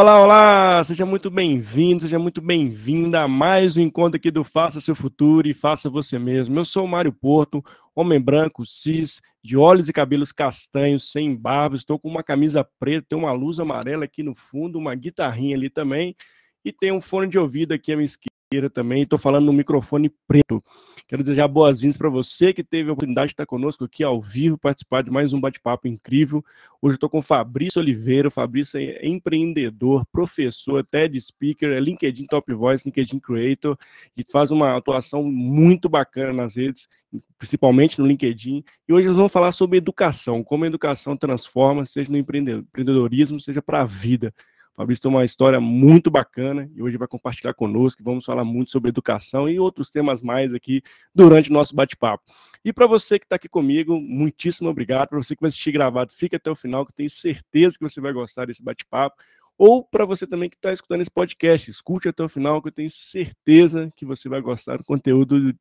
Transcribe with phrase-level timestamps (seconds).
[0.00, 0.82] Olá, olá!
[0.82, 5.46] Seja muito bem-vindo, seja muito bem-vinda a mais um encontro aqui do Faça Seu Futuro
[5.46, 6.58] e Faça Você Mesmo.
[6.58, 7.62] Eu sou o Mário Porto,
[7.94, 13.08] homem branco, cis, de olhos e cabelos castanhos, sem barba, estou com uma camisa preta,
[13.10, 16.16] tem uma luz amarela aqui no fundo, uma guitarrinha ali também,
[16.64, 19.02] e tem um fone de ouvido aqui à minha esquerda também.
[19.02, 20.64] Estou falando no microfone preto.
[21.10, 24.56] Quero desejar boas-vindas para você que teve a oportunidade de estar conosco aqui ao vivo,
[24.56, 26.40] participar de mais um bate-papo incrível.
[26.80, 28.28] Hoje estou com o Fabrício Oliveira.
[28.28, 33.76] O Fabrício é empreendedor, professor, TED Speaker, é LinkedIn Top Voice, LinkedIn Creator
[34.16, 36.88] e faz uma atuação muito bacana nas redes,
[37.36, 38.62] principalmente no LinkedIn.
[38.88, 43.60] E hoje nós vamos falar sobre educação, como a educação transforma, seja no empreendedorismo, seja
[43.60, 44.32] para a vida.
[44.80, 48.02] Fabrício tem uma história muito bacana e hoje vai compartilhar conosco.
[48.02, 50.80] Vamos falar muito sobre educação e outros temas mais aqui
[51.14, 52.24] durante o nosso bate-papo.
[52.64, 55.10] E para você que está aqui comigo, muitíssimo obrigado.
[55.10, 58.00] Para você que vai assistir gravado, fique até o final, que tenho certeza que você
[58.00, 59.22] vai gostar desse bate-papo.
[59.58, 62.72] Ou para você também que está escutando esse podcast, escute até o final, que eu
[62.72, 65.54] tenho certeza que você vai gostar do conteúdo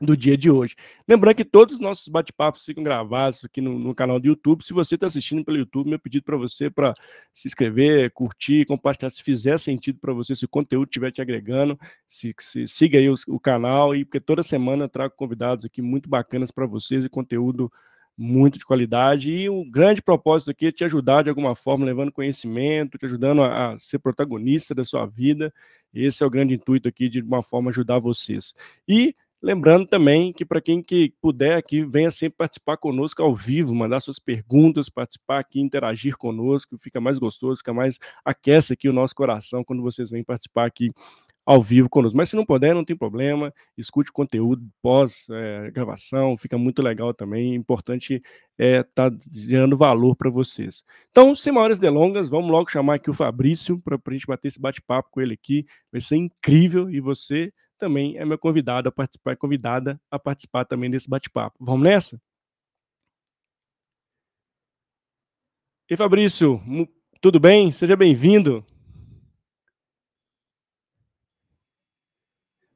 [0.00, 0.74] do dia de hoje.
[1.06, 4.64] Lembrando que todos os nossos bate-papos ficam gravados aqui no, no, canal do YouTube.
[4.64, 6.94] Se você está assistindo pelo YouTube, meu pedido para você para
[7.34, 11.78] se inscrever, curtir, compartilhar, se fizer sentido para você, se o conteúdo estiver te agregando,
[12.08, 16.08] se, se siga aí o, canal e porque toda semana eu trago convidados aqui muito
[16.08, 17.70] bacanas para vocês e conteúdo
[18.16, 19.30] muito de qualidade.
[19.30, 23.42] E o grande propósito aqui é te ajudar de alguma forma, levando conhecimento, te ajudando
[23.42, 25.52] a, a ser protagonista da sua vida.
[25.92, 28.54] Esse é o grande intuito aqui de uma forma ajudar vocês.
[28.88, 33.74] E Lembrando também que para quem que puder aqui, venha sempre participar conosco ao vivo,
[33.74, 38.92] mandar suas perguntas, participar aqui, interagir conosco, fica mais gostoso, fica mais aquece aqui o
[38.92, 40.90] nosso coração quando vocês vêm participar aqui
[41.44, 42.16] ao vivo conosco.
[42.16, 46.82] Mas se não puder, não tem problema, escute o conteúdo pós é, gravação, fica muito
[46.82, 47.54] legal também.
[47.54, 48.22] Importante
[48.58, 50.84] é tá gerando valor para vocês.
[51.10, 54.60] Então, sem maiores delongas, vamos logo chamar aqui o Fabrício para a gente bater esse
[54.60, 55.64] bate-papo com ele aqui.
[55.90, 60.90] Vai ser incrível e você também é meu convidado a participar, convidada a participar também
[60.90, 61.56] desse bate-papo.
[61.58, 62.20] Vamos nessa?
[65.88, 66.62] E Fabrício,
[67.20, 67.72] tudo bem?
[67.72, 68.64] Seja bem-vindo.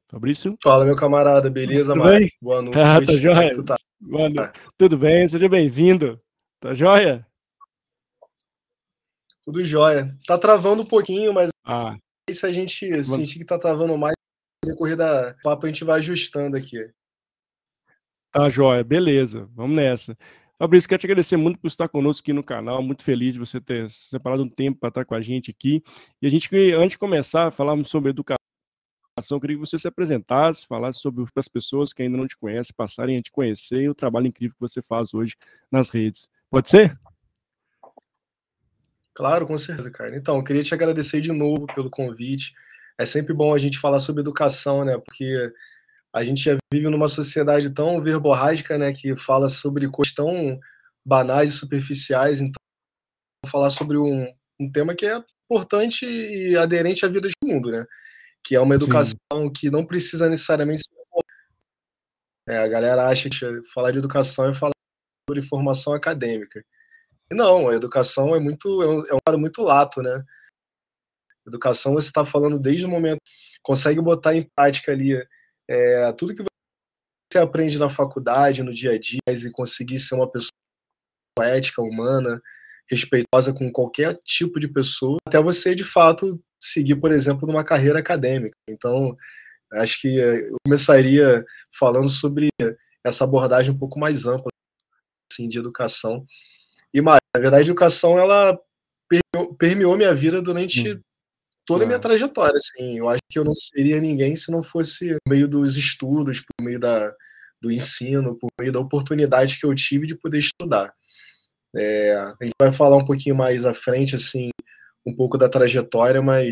[0.07, 0.57] Fabrício?
[0.61, 2.03] Fala, meu camarada, beleza, tudo?
[2.41, 2.77] Boa noite.
[2.79, 3.63] Ah, tá joia.
[3.63, 3.75] Tá?
[4.01, 4.59] Boa noite.
[4.77, 6.19] Tudo bem, seja bem-vindo.
[6.59, 7.25] Tá joia?
[9.43, 10.17] Tudo jóia.
[10.25, 11.95] Tá travando um pouquinho, mas ah.
[12.29, 14.14] se a gente sentir que tá travando mais,
[14.65, 16.89] decorrer da papo a gente vai ajustando aqui.
[18.31, 18.83] Tá, joia.
[18.83, 19.49] Beleza.
[19.53, 20.17] Vamos nessa.
[20.57, 22.81] Fabrício, quero te agradecer muito por estar conosco aqui no canal.
[22.81, 25.83] Muito feliz de você ter separado um tempo para estar com a gente aqui.
[26.21, 28.37] E a gente, antes de começar a falar sobre educação,
[29.31, 32.73] eu queria que você se apresentasse, falasse sobre as pessoas que ainda não te conhecem,
[32.75, 35.35] passarem a te conhecer e o trabalho incrível que você faz hoje
[35.71, 36.29] nas redes.
[36.49, 36.99] Pode ser?
[39.13, 40.15] Claro, com certeza, cara.
[40.17, 42.53] Então, eu queria te agradecer de novo pelo convite
[42.97, 44.97] é sempre bom a gente falar sobre educação, né?
[44.97, 45.51] Porque
[46.13, 48.93] a gente já vive numa sociedade tão verborrágica, né?
[48.93, 50.59] Que fala sobre coisas tão
[51.05, 52.39] banais e superficiais.
[52.39, 52.55] Então,
[53.45, 57.71] falar sobre um, um tema que é importante e aderente à vida de todo mundo,
[57.71, 57.85] né?
[58.43, 59.51] Que é uma educação Sim.
[59.53, 60.95] que não precisa necessariamente ser.
[62.47, 63.37] É, a galera acha que
[63.73, 64.71] falar de educação é falar
[65.27, 66.63] sobre formação acadêmica.
[67.31, 70.23] E não, a educação é muito é um, é um muito lato, né?
[71.47, 73.19] Educação você está falando desde o momento,
[73.61, 75.13] consegue botar em prática ali
[75.67, 80.29] é, tudo que você aprende na faculdade, no dia a dia, e conseguir ser uma
[80.29, 80.51] pessoa
[81.41, 82.41] ética, humana,
[82.89, 87.99] respeitosa com qualquer tipo de pessoa, até você de fato seguir, por exemplo, numa carreira
[87.99, 88.55] acadêmica.
[88.69, 89.15] Então,
[89.73, 91.43] acho que eu começaria
[91.77, 92.49] falando sobre
[93.03, 94.49] essa abordagem um pouco mais ampla
[95.31, 96.25] assim, de educação.
[96.93, 98.57] E, mas, na verdade, a educação ela
[99.09, 101.01] permeou, permeou minha vida durante hum
[101.65, 102.97] toda a minha trajetória, assim.
[102.97, 106.63] Eu acho que eu não seria ninguém se não fosse por meio dos estudos, por
[106.63, 107.13] meio da,
[107.61, 110.93] do ensino, por meio da oportunidade que eu tive de poder estudar.
[111.75, 114.49] É, a gente vai falar um pouquinho mais à frente, assim,
[115.05, 116.49] um pouco da trajetória, mas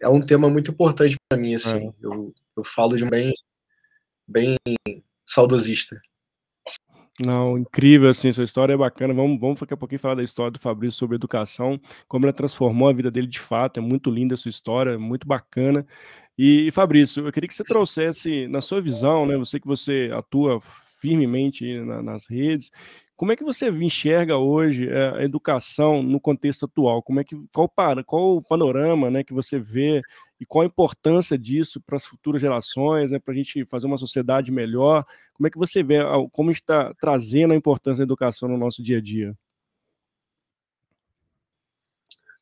[0.00, 1.88] é um tema muito importante para mim, assim.
[1.88, 1.92] É.
[2.00, 3.32] Eu, eu falo de um bem,
[4.26, 4.56] bem
[5.26, 6.00] saudosista.
[7.24, 9.14] Não, incrível, assim, sua história é bacana.
[9.14, 12.88] Vamos, vamos daqui a pouquinho falar da história do Fabrício sobre educação, como ela transformou
[12.88, 13.78] a vida dele de fato.
[13.78, 15.86] É muito linda a sua história, é muito bacana.
[16.36, 19.36] E, Fabrício, eu queria que você trouxesse, na sua visão, né?
[19.36, 20.60] Você que você atua
[21.00, 22.70] firmemente na, nas redes,
[23.16, 27.00] como é que você enxerga hoje eh, a educação no contexto atual?
[27.02, 27.70] Como é que qual,
[28.04, 30.02] qual o panorama, né, que você vê
[30.40, 33.98] e qual a importância disso para as futuras gerações, né, para a gente fazer uma
[33.98, 35.04] sociedade melhor?
[35.32, 35.98] Como é que você vê
[36.32, 39.34] como está trazendo a importância da educação no nosso dia a dia?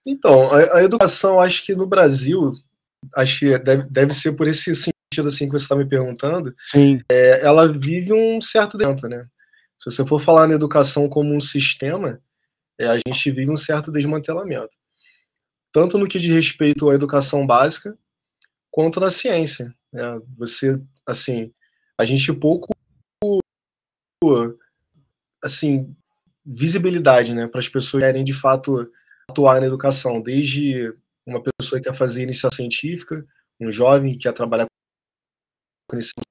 [0.05, 2.55] Então, a, a educação, acho que no Brasil,
[3.15, 6.55] acho que deve, deve ser por esse sentido assim que você está me perguntando.
[6.65, 7.01] Sim.
[7.11, 9.27] É, ela vive um certo dentro, né?
[9.79, 12.21] Se você for falar na educação como um sistema,
[12.79, 14.75] é, a gente vive um certo desmantelamento.
[15.73, 17.97] Tanto no que diz respeito à educação básica,
[18.71, 19.75] quanto na ciência.
[19.93, 20.03] Né?
[20.37, 21.53] Você, assim,
[21.99, 22.73] a gente pouco,
[25.43, 25.95] assim,
[26.45, 28.91] visibilidade, né, para as pessoas querem de fato
[29.29, 30.95] atuar na educação, desde
[31.27, 33.25] uma pessoa que quer fazer iniciação científica,
[33.61, 34.67] um jovem que quer trabalhar
[35.89, 36.23] com iniciação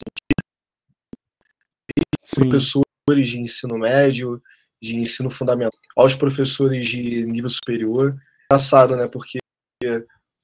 [2.36, 4.42] científica, professores de ensino médio,
[4.82, 8.20] de ensino fundamental, aos professores de nível superior.
[8.52, 9.08] Engraçado, né?
[9.08, 9.40] Porque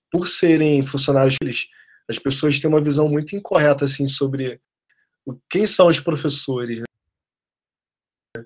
[0.10, 1.68] por serem funcionários deles,
[2.10, 4.62] as pessoas têm uma visão muito incorreta assim sobre
[5.50, 6.80] quem são os professores.
[6.80, 8.46] Né?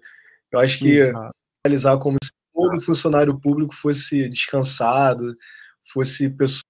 [0.51, 0.97] Eu acho que
[1.63, 5.37] realizar como se todo funcionário público fosse descansado,
[5.93, 6.63] fosse pessoas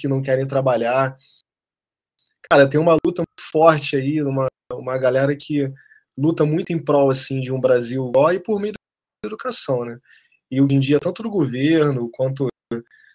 [0.00, 1.14] que não querem trabalhar.
[2.50, 5.70] Cara, tem uma luta muito forte aí, uma, uma galera que
[6.16, 9.98] luta muito em prol assim de um Brasil ó, e por meio da educação, né?
[10.50, 12.48] E hoje em dia tanto do governo quanto,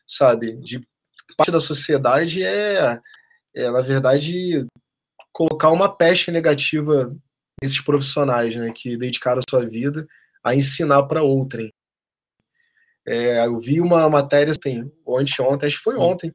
[0.08, 0.82] sabe, de
[1.38, 3.00] parte da sociedade é,
[3.56, 4.66] é na verdade
[5.32, 7.16] colocar uma peste negativa
[7.62, 10.08] nesses profissionais, né, que dedicaram a sua vida
[10.44, 11.72] a ensinar para outrem.
[13.06, 16.34] É, eu vi uma matéria assim, ontem, ontem, acho que foi ontem,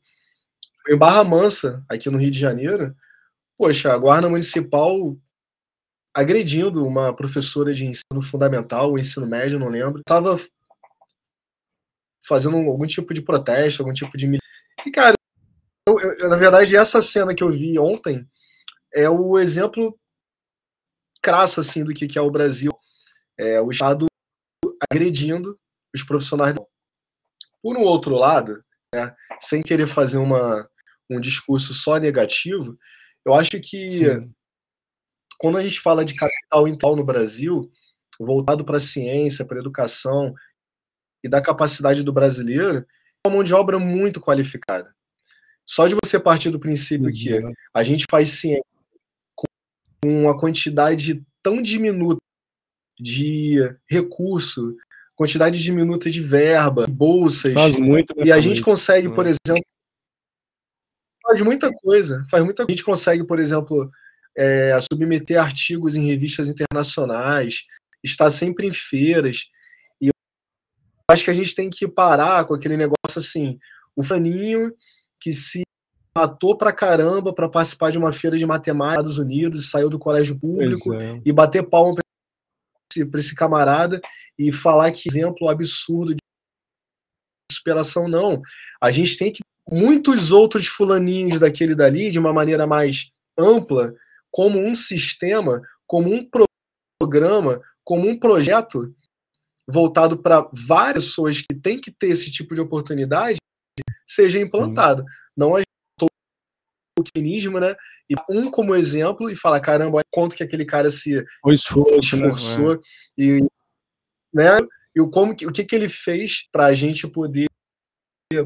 [0.88, 2.94] em Barra Mansa, aqui no Rio de Janeiro,
[3.56, 5.16] poxa, a guarda municipal
[6.14, 10.38] agredindo uma professora de ensino fundamental ou ensino médio, não lembro, estava
[12.28, 14.38] fazendo algum tipo de protesto, algum tipo de.
[14.86, 15.14] E, cara,
[15.88, 18.28] eu, eu, na verdade, essa cena que eu vi ontem
[18.92, 19.98] é o exemplo
[21.22, 22.72] crasso assim do que, que é o Brasil,
[23.38, 24.06] é, o Estado
[24.90, 25.58] agredindo
[25.94, 26.54] os profissionais.
[27.62, 28.60] Por um outro lado,
[28.94, 30.69] né, sem querer fazer uma,
[31.10, 32.78] um discurso só negativo,
[33.25, 34.32] eu acho que Sim.
[35.38, 37.70] quando a gente fala de capital integral no Brasil,
[38.19, 40.30] voltado para a ciência, para a educação
[41.22, 42.78] e da capacidade do brasileiro,
[43.24, 44.94] é uma mão de obra muito qualificada.
[45.64, 47.40] Só de você partir do princípio que
[47.74, 48.64] a gente faz ciência
[49.34, 49.46] com
[50.04, 52.20] uma quantidade tão diminuta
[52.98, 54.76] de recurso,
[55.14, 57.52] quantidade diminuta de verba, bolsas.
[57.52, 58.14] Faz muito.
[58.24, 59.64] E a gente consegue, por exemplo,
[61.22, 62.24] faz muita coisa.
[62.30, 62.64] Faz muita.
[62.64, 63.90] A gente consegue, por exemplo,
[64.36, 67.66] é, submeter artigos em revistas internacionais,
[68.02, 69.50] estar sempre em feiras.
[71.10, 73.58] Acho que a gente tem que parar com aquele negócio assim,
[73.96, 74.74] o faninho
[75.18, 75.62] que se
[76.16, 79.98] matou pra caramba para participar de uma feira de matemática nos Estados Unidos, saiu do
[79.98, 81.20] colégio público é.
[81.24, 82.02] e bater palma para
[82.92, 84.00] esse, esse camarada
[84.38, 86.20] e falar que exemplo absurdo de
[87.52, 88.42] superação, não.
[88.80, 93.94] A gente tem que muitos outros fulaninhos daquele dali, de uma maneira mais ampla,
[94.30, 96.28] como um sistema, como um
[97.00, 98.94] programa, como um projeto
[99.68, 103.38] voltado para várias pessoas que têm que ter esse tipo de oportunidade,
[104.06, 105.02] seja implantado.
[105.02, 105.08] Sim.
[105.37, 105.62] Não a
[106.96, 107.76] tokenismo, né?
[108.10, 112.75] E um como exemplo e falar, caramba, quanto que aquele cara se o esforço, esforçou
[112.75, 112.80] né?
[113.16, 113.40] e,
[114.34, 114.58] né?
[114.94, 117.46] E o, como, o que, que ele fez para a gente poder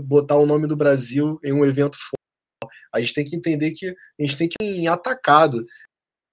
[0.02, 2.72] botar o nome do Brasil em um evento fora.
[2.94, 5.64] A gente tem que entender que a gente tem que ir atacado.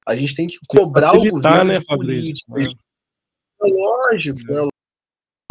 [0.06, 2.34] A gente tem que cobrar o governo né, Fabrício?
[2.50, 2.66] Né?
[3.62, 4.66] É lógico, é.
[4.66, 4.79] é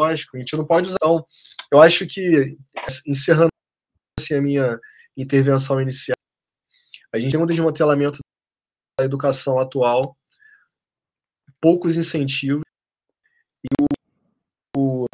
[0.01, 0.37] lógico.
[0.37, 0.99] A gente não pode usar.
[1.03, 1.25] Não.
[1.71, 2.57] Eu acho que,
[3.07, 3.49] encerrando
[4.19, 4.79] assim, a minha
[5.17, 6.17] intervenção inicial,
[7.13, 8.19] a gente tem um desmantelamento
[8.99, 10.17] da educação atual,
[11.61, 12.63] poucos incentivos,
[13.65, 13.69] e
[14.77, 15.07] o, o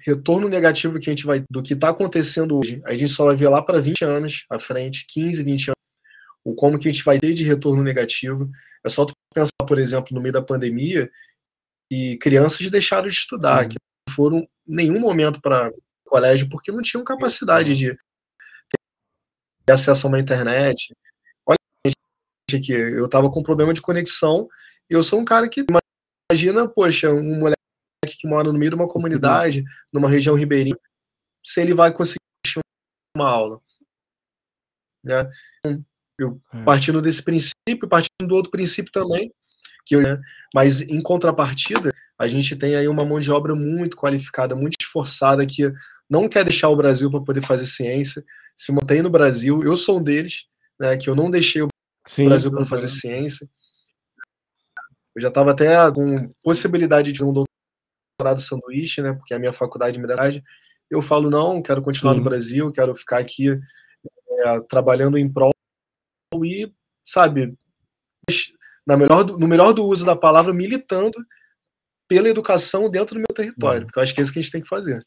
[0.00, 3.36] retorno negativo que a gente vai do que está acontecendo hoje, a gente só vai
[3.36, 5.76] ver lá para 20 anos à frente, 15, 20 anos,
[6.44, 8.50] o como que a gente vai ter de retorno negativo.
[8.84, 11.10] É só tu pensar, por exemplo, no meio da pandemia,
[11.90, 13.70] e crianças deixaram de estudar, Sim.
[13.70, 13.76] que
[14.10, 17.96] foram nenhum momento para o colégio porque não tinham capacidade de
[19.66, 20.94] ter acesso a uma internet,
[22.58, 24.48] que eu tava com problema de conexão,
[24.88, 25.64] e eu sou um cara que
[26.32, 27.56] imagina, poxa, um moleque
[28.18, 30.76] que mora no meio de uma comunidade, numa região ribeirinha,
[31.44, 32.20] se ele vai conseguir
[33.16, 33.60] uma aula.
[35.04, 35.30] Né?
[36.18, 36.64] Eu é.
[36.64, 39.32] partindo desse princípio, partindo do outro princípio também,
[39.86, 40.20] que eu, né?
[40.54, 45.46] mas em contrapartida, a gente tem aí uma mão de obra muito qualificada, muito esforçada,
[45.46, 45.72] que
[46.06, 48.22] não quer deixar o Brasil para poder fazer ciência,
[48.54, 49.62] se mantém no Brasil.
[49.64, 50.44] Eu sou um deles,
[50.78, 51.68] né, que eu não deixei o
[52.06, 53.48] Sim, Brasil para fazer ciência.
[55.14, 59.14] Eu já estava até com possibilidade de um doutorado sanduíche, né?
[59.14, 60.16] Porque a minha faculdade me dá.
[60.90, 62.18] Eu falo, não, quero continuar Sim.
[62.18, 65.52] no Brasil, quero ficar aqui é, trabalhando em prol
[66.44, 66.70] e,
[67.02, 67.56] sabe,
[68.86, 71.16] na melhor, no melhor do uso da palavra, militando
[72.10, 74.50] pela educação dentro do meu território, porque eu acho que é isso que a gente
[74.50, 75.00] tem que fazer.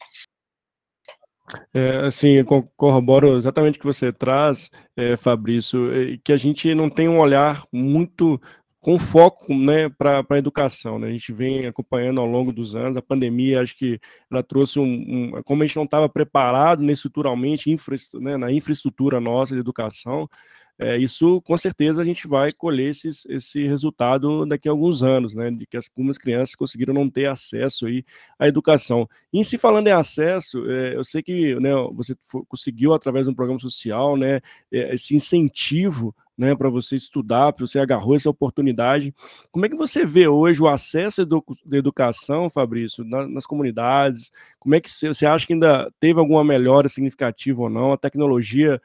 [1.74, 2.46] É, assim, eu
[2.78, 5.90] corroboro exatamente o que você traz, é, Fabrício,
[6.24, 8.42] que a gente não tem um olhar muito
[8.84, 11.00] com foco né, para a educação.
[11.00, 11.08] Né?
[11.08, 13.98] A gente vem acompanhando ao longo dos anos, a pandemia, acho que
[14.30, 14.84] ela trouxe um.
[14.84, 19.62] um como a gente não estava preparado né, estruturalmente, infra, né, na infraestrutura nossa de
[19.62, 20.30] educação,
[20.78, 25.34] é, isso com certeza a gente vai colher esses, esse resultado daqui a alguns anos,
[25.34, 28.04] né, de que as, algumas crianças conseguiram não ter acesso aí
[28.38, 29.08] à educação.
[29.32, 32.16] E se falando em acesso, é, eu sei que né, você
[32.50, 37.66] conseguiu através de um programa social, né, é, esse incentivo né, para você estudar, para
[37.66, 39.13] você agarrou essa oportunidade.
[39.52, 44.32] Como é que você vê hoje o acesso à educação, Fabrício, na, nas comunidades?
[44.60, 47.94] Como é que você, você acha que ainda teve alguma melhora significativa ou não?
[47.94, 48.82] A tecnologia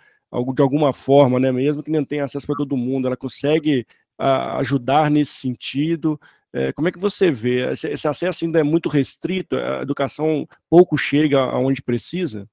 [0.55, 3.87] de alguma forma, né, mesmo que não tenha acesso para todo mundo, ela consegue
[4.19, 6.21] a, ajudar nesse sentido.
[6.53, 7.73] É, como é que você vê?
[7.73, 9.57] Esse, esse, acesso ainda é muito restrito?
[9.57, 12.49] A educação pouco chega aonde precisa?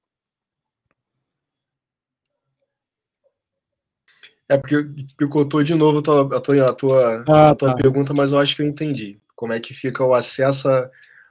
[4.48, 4.76] É porque
[5.16, 7.74] picotou de novo a tua, a tua, a tua, ah, a tua tá.
[7.74, 9.20] pergunta, mas eu acho que eu entendi.
[9.34, 10.88] Como é que fica o acesso a,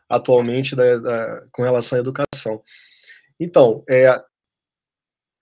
[0.10, 2.62] atualmente da, da, com relação à educação?
[3.40, 4.22] Então, é,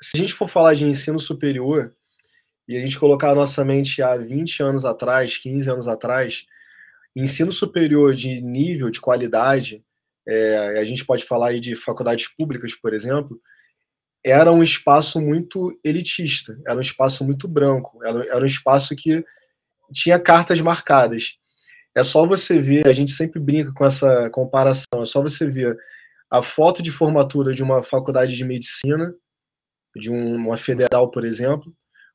[0.02, 1.94] se a gente for falar de ensino superior
[2.68, 6.46] e a gente colocar a nossa mente há 20 anos atrás, 15 anos atrás,
[7.16, 9.84] ensino superior de nível, de qualidade,
[10.28, 13.40] é, a gente pode falar aí de faculdades públicas, por exemplo,
[14.26, 19.24] era um espaço muito elitista, era um espaço muito branco, era, era um espaço que
[19.92, 21.38] tinha cartas marcadas.
[21.96, 25.78] É só você ver, a gente sempre brinca com essa comparação, é só você ver
[26.30, 29.14] a foto de formatura de uma faculdade de medicina
[29.96, 31.72] de uma federal, por exemplo,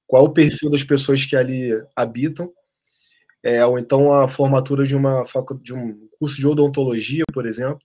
[0.06, 2.52] qual o perfil das pessoas que ali habitam,
[3.42, 5.24] é, ou então a formatura de, uma,
[5.62, 7.78] de um curso de odontologia, por exemplo,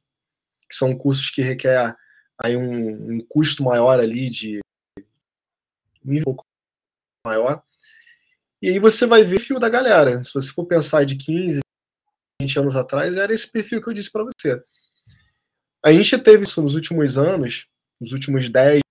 [0.67, 1.95] que são cursos que requer
[2.37, 4.59] aí um, um custo maior ali de
[6.05, 6.35] um nível
[7.25, 7.63] maior.
[8.61, 10.23] E aí você vai ver o perfil da galera.
[10.23, 11.59] Se você for pensar de 15,
[12.41, 14.63] 20 anos atrás, era esse perfil que eu disse para você.
[15.85, 17.67] A gente teve isso nos últimos anos,
[17.99, 18.81] nos últimos 10,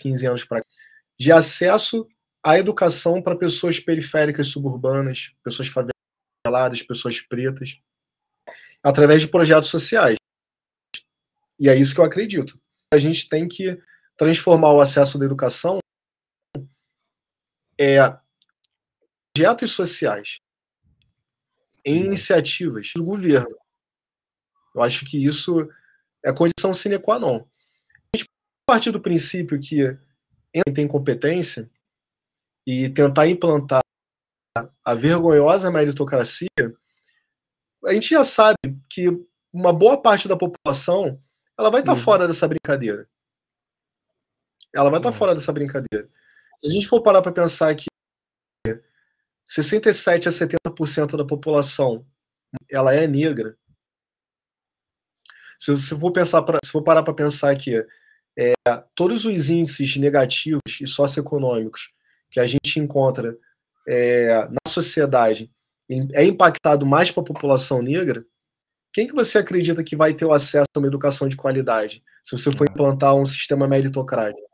[0.00, 0.64] 15 anos para
[1.18, 2.08] de acesso
[2.42, 7.78] à educação para pessoas periféricas suburbanas, pessoas faveladas, pessoas pretas,
[8.82, 10.16] através de projetos sociais.
[11.58, 12.58] E é isso que eu acredito.
[12.92, 13.80] A gente tem que
[14.16, 15.78] transformar o acesso da educação
[17.78, 17.98] é
[19.34, 20.38] projetos sociais
[21.84, 23.56] em iniciativas do governo.
[24.74, 25.68] Eu acho que isso
[26.24, 27.48] é condição sine qua non
[28.70, 29.98] partir do princípio que
[30.52, 31.68] quem tem competência
[32.64, 33.82] e tentar implantar
[34.84, 36.48] a vergonhosa meritocracia,
[37.84, 38.56] a gente já sabe
[38.88, 39.08] que
[39.52, 41.20] uma boa parte da população
[41.60, 42.04] ela vai estar tá uhum.
[42.04, 43.08] fora dessa brincadeira.
[44.72, 45.18] Ela vai estar tá uhum.
[45.18, 46.08] fora dessa brincadeira.
[46.56, 47.86] Se a gente for parar para pensar que
[49.44, 52.06] 67 a 70% da população
[52.70, 53.56] ela é negra,
[55.58, 57.84] se, se for pensar pra, se for parar para pensar que
[58.38, 58.54] é,
[58.94, 61.92] todos os índices negativos e socioeconômicos
[62.30, 63.36] que a gente encontra
[63.86, 65.52] é, na sociedade
[66.14, 68.24] é impactado mais para a população negra,
[68.92, 72.36] quem que você acredita que vai ter o acesso a uma educação de qualidade se
[72.36, 74.48] você for implantar um sistema meritocrático?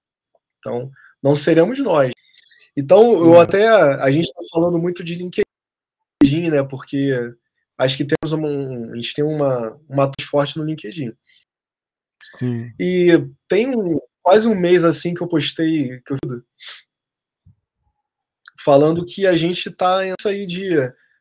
[0.59, 0.91] Então,
[1.23, 2.11] não seremos nós.
[2.77, 3.41] Então, eu uhum.
[3.41, 6.63] até a gente está falando muito de LinkedIn, né?
[6.63, 7.13] Porque
[7.79, 11.13] acho que temos um, a gente tem uma uma forte no LinkedIn.
[12.39, 12.73] Sim.
[12.79, 13.13] E
[13.49, 16.19] tem um, quase um mês assim que eu postei que eu,
[18.63, 20.71] falando que a gente está nessa aí de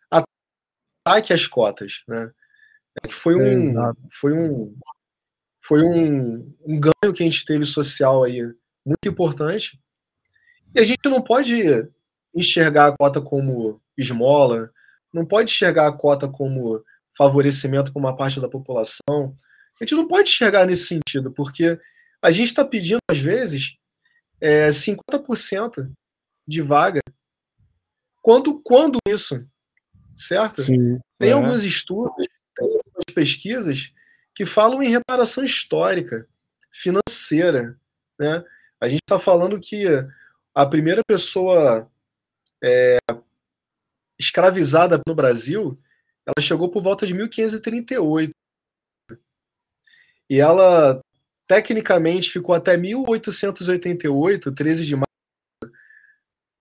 [0.10, 2.32] ataque às cotas, né?
[3.14, 4.76] Foi um, é, foi um,
[5.62, 8.42] foi um, um ganho que a gente teve social aí
[8.86, 9.80] muito importante.
[10.74, 11.88] E a gente não pode
[12.34, 14.70] enxergar a cota como esmola,
[15.14, 16.84] não pode enxergar a cota como
[17.18, 19.36] favorecimento para uma parte da população.
[19.80, 21.80] A gente não pode chegar nesse sentido, porque
[22.22, 23.78] a gente está pedindo, às vezes,
[24.42, 25.92] é, 50%
[26.48, 27.02] de vaga.
[28.22, 29.46] Quando, quando isso?
[30.16, 30.64] Certo?
[30.64, 31.34] Sim, tem é.
[31.34, 33.94] alguns estudos, tem algumas pesquisas
[34.34, 36.28] que falam em reparação histórica,
[36.72, 37.80] financeira.
[38.20, 38.44] Né?
[38.82, 39.86] A gente está falando que
[40.54, 41.90] a primeira pessoa
[42.64, 42.98] é,
[44.20, 45.80] escravizada no Brasil,
[46.26, 48.34] ela chegou por volta de 1538.
[50.30, 51.00] E ela
[51.48, 55.06] tecnicamente ficou até 1888, 13 de março,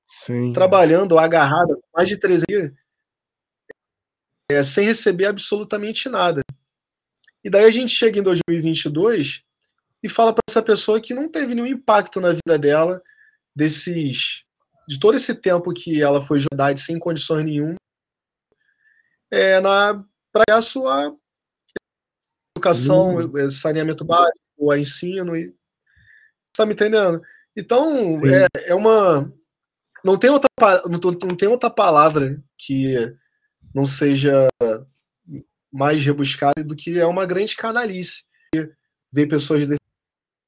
[0.06, 0.52] Sim.
[0.52, 2.72] trabalhando agarrada mais de 13 dias,
[4.54, 6.42] é, sem receber absolutamente nada.
[7.42, 9.42] E daí a gente chega em 2022
[10.02, 13.02] e fala para essa pessoa que não teve nenhum impacto na vida dela
[13.54, 14.44] desses
[14.86, 17.76] de todo esse tempo que ela foi judade sem condições nenhuma
[19.30, 21.14] é, na para a sua
[22.56, 23.50] educação, uhum.
[23.50, 25.54] saneamento básico, a ensino e
[26.52, 27.22] tá me entendendo?
[27.56, 29.32] Então é, é, uma
[30.04, 30.48] não tem outra
[30.86, 32.96] não, não tem outra palavra que
[33.74, 34.48] não seja
[35.72, 38.24] mais rebuscada do que é uma grande canalice
[39.12, 39.66] ver pessoas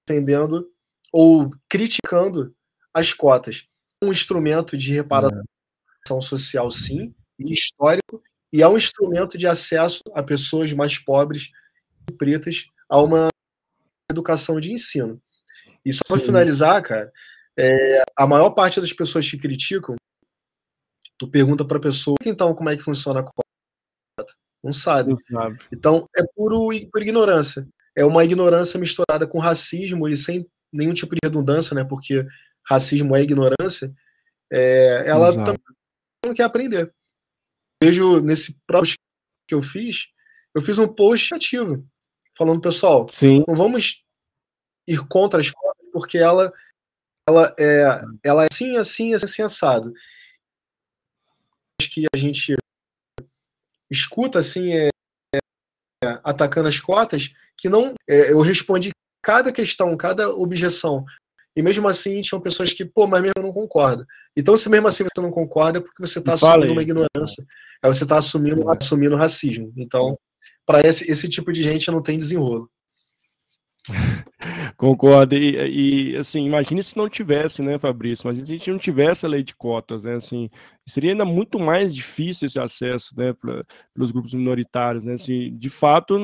[0.09, 0.69] defendendo
[1.13, 2.55] ou criticando
[2.93, 3.65] as cotas.
[4.03, 5.43] Um instrumento de reparação
[6.11, 6.21] é.
[6.21, 11.51] social, sim, e histórico, e é um instrumento de acesso a pessoas mais pobres
[12.09, 13.29] e pretas a uma
[14.11, 15.21] educação de ensino.
[15.85, 17.13] E só para finalizar, cara,
[17.57, 19.97] é, a maior parte das pessoas que criticam,
[21.19, 24.33] tu pergunta para a pessoa, então, como é que funciona a cota?
[24.63, 25.11] Não sabe.
[25.11, 25.59] Não sabe.
[25.73, 27.67] Então, é puro, por ignorância.
[27.95, 31.85] É uma ignorância misturada com racismo e sem nenhum tipo de redundância, né?
[31.85, 32.27] Porque
[32.65, 33.93] racismo é ignorância.
[34.53, 35.45] É, ela Exato.
[35.45, 35.77] também
[36.25, 36.93] não quer aprender.
[37.83, 38.95] Vejo nesse próprio
[39.47, 40.09] que eu fiz,
[40.55, 41.87] eu fiz um post ativo,
[42.37, 43.45] falando, pessoal, Sim.
[43.47, 44.03] não vamos
[44.89, 46.53] ir contra a escola, porque ela
[47.29, 49.93] ela é, ela é assim, assim, assim, assado.
[51.81, 52.57] Que a gente
[53.91, 54.89] escuta assim, é,
[55.35, 55.39] é,
[56.25, 57.95] atacando as cotas, que não.
[58.09, 58.91] É, eu respondi
[59.23, 61.05] cada questão, cada objeção.
[61.57, 64.07] E mesmo assim, tinham pessoas que, pô, mas mesmo eu não concordo.
[64.37, 67.45] Então, se mesmo assim você não concorda, é porque você está assumindo uma ignorância.
[67.83, 69.73] Aí você está assumindo, assumindo racismo.
[69.77, 70.19] Então,
[70.67, 72.71] para esse, esse tipo de gente não tem desenrolo.
[74.77, 75.35] Concordo.
[75.35, 78.27] E, e, assim, imagine se não tivesse, né, Fabrício?
[78.27, 80.15] Mas se a gente não tivesse a lei de cotas, né?
[80.15, 80.51] Assim,
[80.87, 85.15] seria ainda muito mais difícil esse acesso, né, pra, pelos grupos minoritários, né?
[85.15, 86.17] Assim, de fato,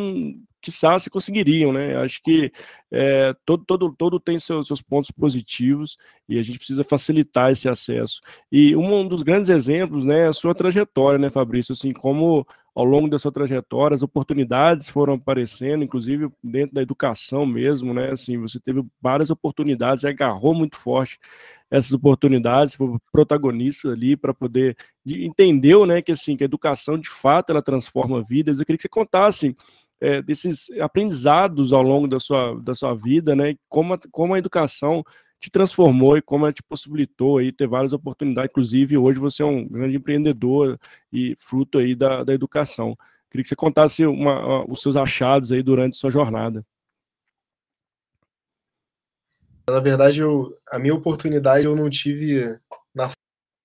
[0.61, 1.97] quiçá se conseguiriam, né?
[1.97, 2.53] Acho que
[2.91, 5.97] é, todo, todo, todo tem seus, seus pontos positivos
[6.29, 8.21] e a gente precisa facilitar esse acesso.
[8.51, 11.73] E um dos grandes exemplos, né, é a sua trajetória, né, Fabrício?
[11.73, 17.45] Assim, como ao longo da sua trajetória as oportunidades foram aparecendo, inclusive dentro da educação
[17.45, 18.11] mesmo, né?
[18.11, 21.19] Assim, você teve várias oportunidades, agarrou muito forte
[21.71, 27.09] essas oportunidades, foi protagonista ali para poder entendeu, né, que assim, que a educação de
[27.09, 28.59] fato ela transforma vidas.
[28.59, 29.57] Eu queria que você contasse
[30.01, 33.55] é, desses aprendizados ao longo da sua, da sua vida, né?
[33.69, 35.05] Como a, como a educação
[35.43, 38.49] te transformou e como ela te possibilitou aí ter várias oportunidades.
[38.49, 40.79] Inclusive, hoje você é um grande empreendedor
[41.13, 42.97] e fruto aí da, da educação.
[43.29, 46.65] Queria que você contasse uma, os seus achados aí durante sua jornada.
[49.69, 52.57] Na verdade, eu, a minha oportunidade eu não tive
[52.95, 53.11] na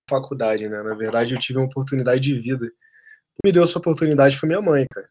[0.10, 0.82] faculdade, né?
[0.82, 2.66] Na verdade, eu tive uma oportunidade de vida.
[2.66, 5.08] Quem me deu essa oportunidade foi minha mãe, cara.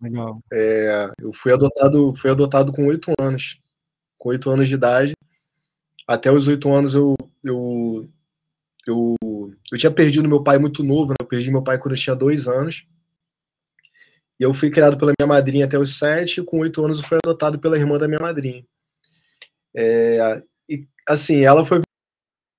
[0.00, 0.40] Legal.
[0.50, 3.60] É, eu fui adotado, fui adotado com oito anos.
[4.16, 5.12] Com oito anos de idade.
[6.10, 8.04] Até os oito anos eu, eu,
[8.84, 9.16] eu,
[9.70, 11.16] eu tinha perdido meu pai muito novo, né?
[11.20, 12.84] Eu perdi meu pai quando eu tinha dois anos.
[14.40, 16.40] E eu fui criado pela minha madrinha até os sete.
[16.40, 18.66] E com oito anos eu fui adotado pela irmã da minha madrinha.
[19.72, 21.82] É, e, assim, ela foi a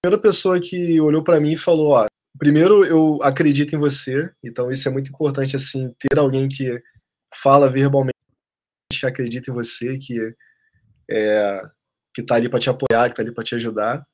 [0.02, 2.06] primeira pessoa que olhou para mim e falou: ó,
[2.40, 6.82] primeiro eu acredito em você, então isso é muito importante, assim, ter alguém que
[7.36, 8.16] fala verbalmente
[8.90, 10.34] que acredita em você, que
[11.10, 11.62] é,
[12.13, 14.06] que tá ali para te apoiar, que tá ali para te ajudar.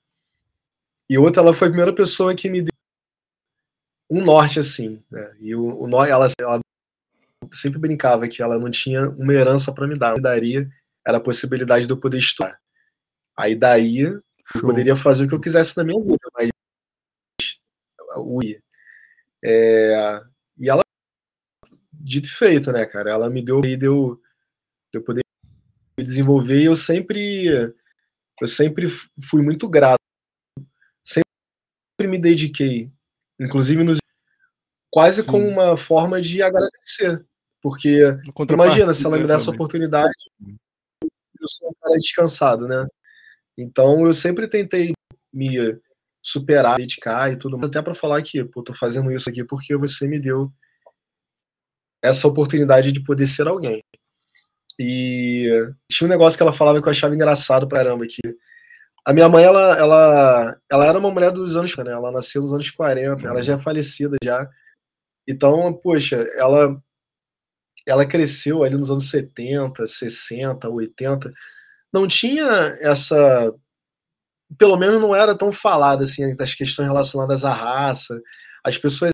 [1.10, 2.74] E outra, ela foi a primeira pessoa que me deu
[4.10, 5.36] um norte assim, né?
[5.40, 6.60] E o, o ela, ela
[7.54, 10.70] sempre brincava que ela não tinha uma herança para me dar, me daria
[11.08, 12.60] era a possibilidade de eu poder estudar.
[13.38, 14.22] Aí daí eu
[14.60, 16.50] poderia fazer o que eu quisesse na minha vida, mas
[18.18, 18.62] ui.
[19.42, 20.22] É,
[20.58, 20.84] e ela
[21.94, 23.12] dito e feito, né, cara?
[23.12, 24.22] Ela me deu e deu
[24.92, 25.22] eu poder
[25.98, 27.74] me desenvolver e eu sempre
[28.42, 28.88] eu sempre
[29.24, 29.98] fui muito grato.
[31.04, 32.92] Sempre me dediquei,
[33.40, 33.98] inclusive nos
[34.92, 35.32] quase Sim.
[35.32, 37.26] como uma forma de agradecer,
[37.62, 38.02] porque
[38.52, 42.86] imagina se ela me desse essa oportunidade, eu sou um cara descansado, né?
[43.58, 44.94] Então eu sempre tentei
[45.34, 45.58] me
[46.22, 50.08] superar, dedicar e tudo, até para falar que, pô, tô fazendo isso aqui porque você
[50.08, 50.52] me deu
[52.02, 53.84] essa oportunidade de poder ser alguém.
[54.80, 55.50] E
[55.90, 58.22] tinha um negócio que ela falava que eu achava engraçado pra caramba, que
[59.06, 61.92] a minha mãe, ela, ela, ela era uma mulher dos anos, né?
[61.92, 64.48] Ela nasceu nos anos 40, ela já é falecida já.
[65.28, 66.78] Então, poxa, ela
[67.88, 71.34] ela cresceu ali nos anos 70, 60, 80.
[71.94, 72.46] não tinha
[72.82, 73.54] essa.
[74.58, 78.20] Pelo menos não era tão falada assim, das questões relacionadas à raça.
[78.64, 79.14] As pessoas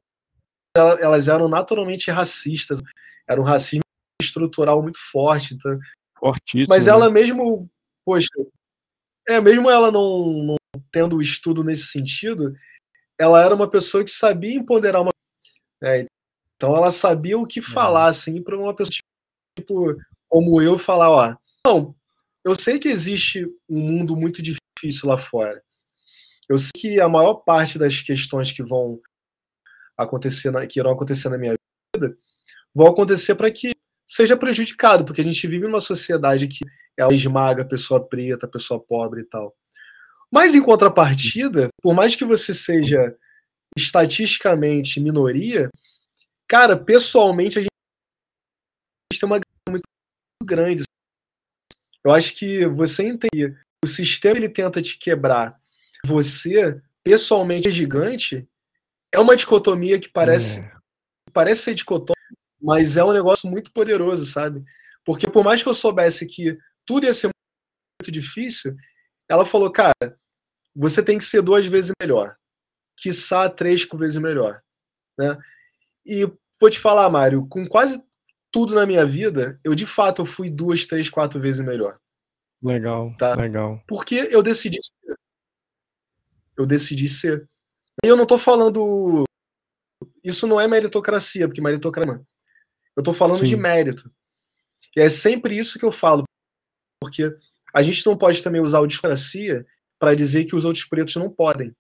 [0.76, 2.82] elas eram naturalmente racistas,
[3.30, 3.83] era um racismo
[4.22, 5.54] estrutural muito forte.
[5.54, 5.80] Então...
[6.18, 6.74] Fortíssimo.
[6.74, 7.14] Mas ela né?
[7.14, 7.70] mesmo,
[8.06, 8.28] poxa,
[9.28, 10.58] é, mesmo ela não, não
[10.92, 12.56] tendo estudo nesse sentido,
[13.18, 15.12] ela era uma pessoa que sabia empoderar uma.
[15.82, 16.08] Né?
[16.56, 17.64] Então ela sabia o que é.
[17.64, 19.02] falar, assim, para uma pessoa
[19.58, 19.96] tipo,
[20.30, 21.96] como eu falar, ó, não,
[22.44, 25.64] eu sei que existe um mundo muito difícil lá fora.
[26.50, 29.00] Eu sei que a maior parte das questões que vão
[29.98, 31.56] acontecer, na, que irão acontecer na minha
[31.96, 32.18] vida,
[32.74, 33.72] vão acontecer para que
[34.06, 36.66] seja prejudicado, porque a gente vive numa sociedade que
[36.98, 39.56] ela esmaga a pessoa preta, a pessoa pobre e tal.
[40.32, 43.16] Mas em contrapartida, por mais que você seja
[43.78, 45.70] estatisticamente minoria,
[46.48, 47.70] cara, pessoalmente a gente
[49.20, 49.40] tem uma
[49.70, 49.84] muito
[50.44, 50.84] grande.
[52.04, 55.60] Eu acho que você entender o sistema ele tenta te quebrar,
[56.06, 58.48] você pessoalmente é gigante,
[59.12, 60.74] é uma dicotomia que parece é.
[61.32, 62.23] parece ser dicotômica,
[62.64, 64.64] mas é um negócio muito poderoso, sabe?
[65.04, 67.30] Porque por mais que eu soubesse que tudo ia ser
[68.02, 68.74] muito difícil,
[69.30, 69.94] ela falou, cara,
[70.74, 72.38] você tem que ser duas vezes melhor,
[72.98, 74.64] quiçá três vezes melhor,
[75.20, 75.38] né?
[76.06, 76.26] E
[76.60, 78.02] vou te falar, Mário, com quase
[78.50, 82.00] tudo na minha vida, eu de fato eu fui duas, três, quatro vezes melhor.
[82.62, 83.36] Legal, tá?
[83.36, 83.84] legal.
[83.86, 85.16] Porque eu decidi ser.
[86.56, 87.46] Eu decidi ser.
[88.06, 89.26] E eu não tô falando.
[90.24, 92.24] Isso não é meritocracia, porque meritocracia.
[92.96, 93.46] Eu tô falando Sim.
[93.46, 94.12] de mérito.
[94.96, 96.24] E é sempre isso que eu falo.
[97.02, 97.36] Porque
[97.74, 99.66] a gente não pode também usar a democracia
[100.00, 101.76] para dizer que os outros pretos não podem.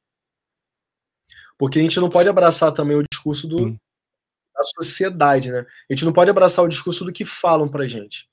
[1.57, 5.59] Porque a gente não pode abraçar também o discurso do, da sociedade, né?
[5.89, 8.27] A gente não pode abraçar o discurso do que falam pra gente.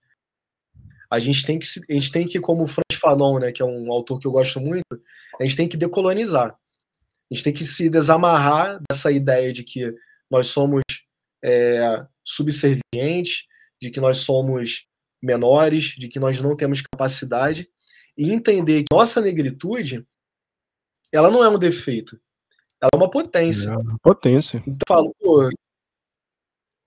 [1.10, 3.64] A gente tem que, a gente tem que como o Franz Fanon, né, que é
[3.64, 5.02] um autor que eu gosto muito,
[5.40, 6.50] a gente tem que decolonizar.
[7.30, 9.92] A gente tem que se desamarrar dessa ideia de que
[10.30, 10.82] nós somos
[11.42, 13.46] é, subservientes,
[13.80, 14.86] de que nós somos
[15.22, 17.68] menores, de que nós não temos capacidade
[18.16, 20.06] e entender que nossa negritude
[21.12, 22.20] ela não é um defeito,
[22.80, 23.70] ela é uma potência.
[23.70, 24.62] É uma potência.
[24.66, 25.50] Então eu falo, pô,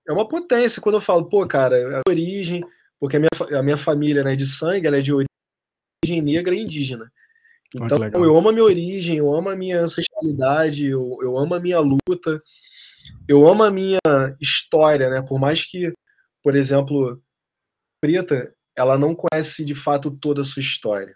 [0.08, 2.64] é uma potência quando eu falo, pô, cara, a origem,
[3.00, 6.60] porque a minha, a minha família né, de sangue ela é de origem negra e
[6.60, 7.12] indígena.
[7.76, 11.60] Então eu amo a minha origem, eu amo a minha ancestralidade, eu, eu amo a
[11.60, 12.42] minha luta,
[13.28, 14.00] eu amo a minha
[14.40, 15.22] história, né?
[15.22, 15.94] Por mais que,
[16.42, 17.22] por exemplo,
[18.02, 21.16] preta, ela não conhece de fato toda a sua história.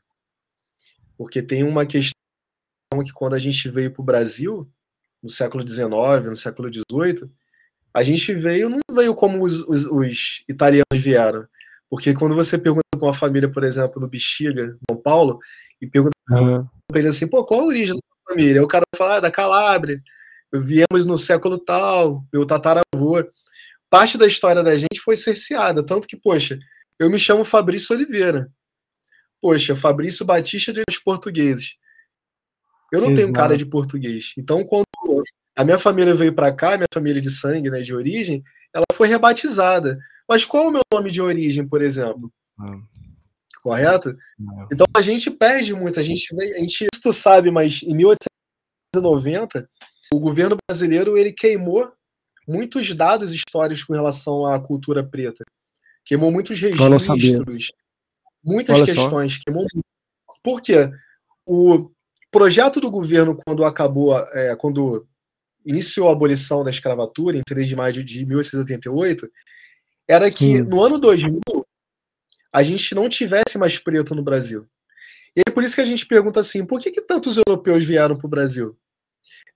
[1.18, 2.14] Porque tem uma questão
[3.04, 4.70] que quando a gente veio para o Brasil,
[5.22, 5.90] no século XIX,
[6.26, 7.30] no século XVIII,
[7.94, 11.48] a gente veio, não veio como os, os, os italianos vieram.
[11.90, 15.40] Porque quando você pergunta para uma família, por exemplo, no Bexiga, São Paulo,
[15.82, 16.68] e pergunta uhum.
[16.88, 18.64] para ele assim, pô, qual a origem da família?
[18.64, 20.02] O cara fala, ah, da Calábria,
[20.54, 23.24] viemos no século tal, meu tataravô.
[23.90, 26.60] Parte da história da gente foi cerceada, tanto que, poxa,
[27.00, 28.52] eu me chamo Fabrício Oliveira.
[29.42, 31.76] Poxa, Fabrício Batista dos portugueses.
[32.92, 33.22] Eu não Exato.
[33.22, 34.34] tenho cara de português.
[34.38, 34.86] Então, quando
[35.56, 39.08] a minha família veio para cá, minha família de sangue, né, de origem, ela foi
[39.08, 39.98] rebatizada.
[40.28, 42.32] Mas qual é o meu nome de origem, por exemplo?
[42.60, 42.80] Ah.
[43.62, 44.16] Correto?
[44.40, 44.68] Ah.
[44.72, 46.00] Então a gente perde muito.
[46.00, 49.70] A gente, a gente, tu sabe, mas em 1890
[50.14, 51.92] o governo brasileiro ele queimou
[52.48, 55.44] muitos dados históricos com relação à cultura preta.
[56.06, 57.72] Queimou muitos registros,
[58.44, 59.34] muitas Olha questões.
[59.34, 59.40] Só.
[59.46, 59.66] Queimou
[60.42, 60.90] Por quê?
[61.46, 61.92] O
[62.32, 65.06] projeto do governo, quando acabou, é, quando
[65.66, 69.30] iniciou a abolição da escravatura, em 3 de maio de 1888,
[70.08, 70.38] era Sim.
[70.38, 71.42] que no ano 2000
[72.54, 74.66] a gente não tivesse mais preto no Brasil.
[75.36, 78.18] E é por isso que a gente pergunta assim: por que, que tantos europeus vieram
[78.18, 78.78] para o Brasil?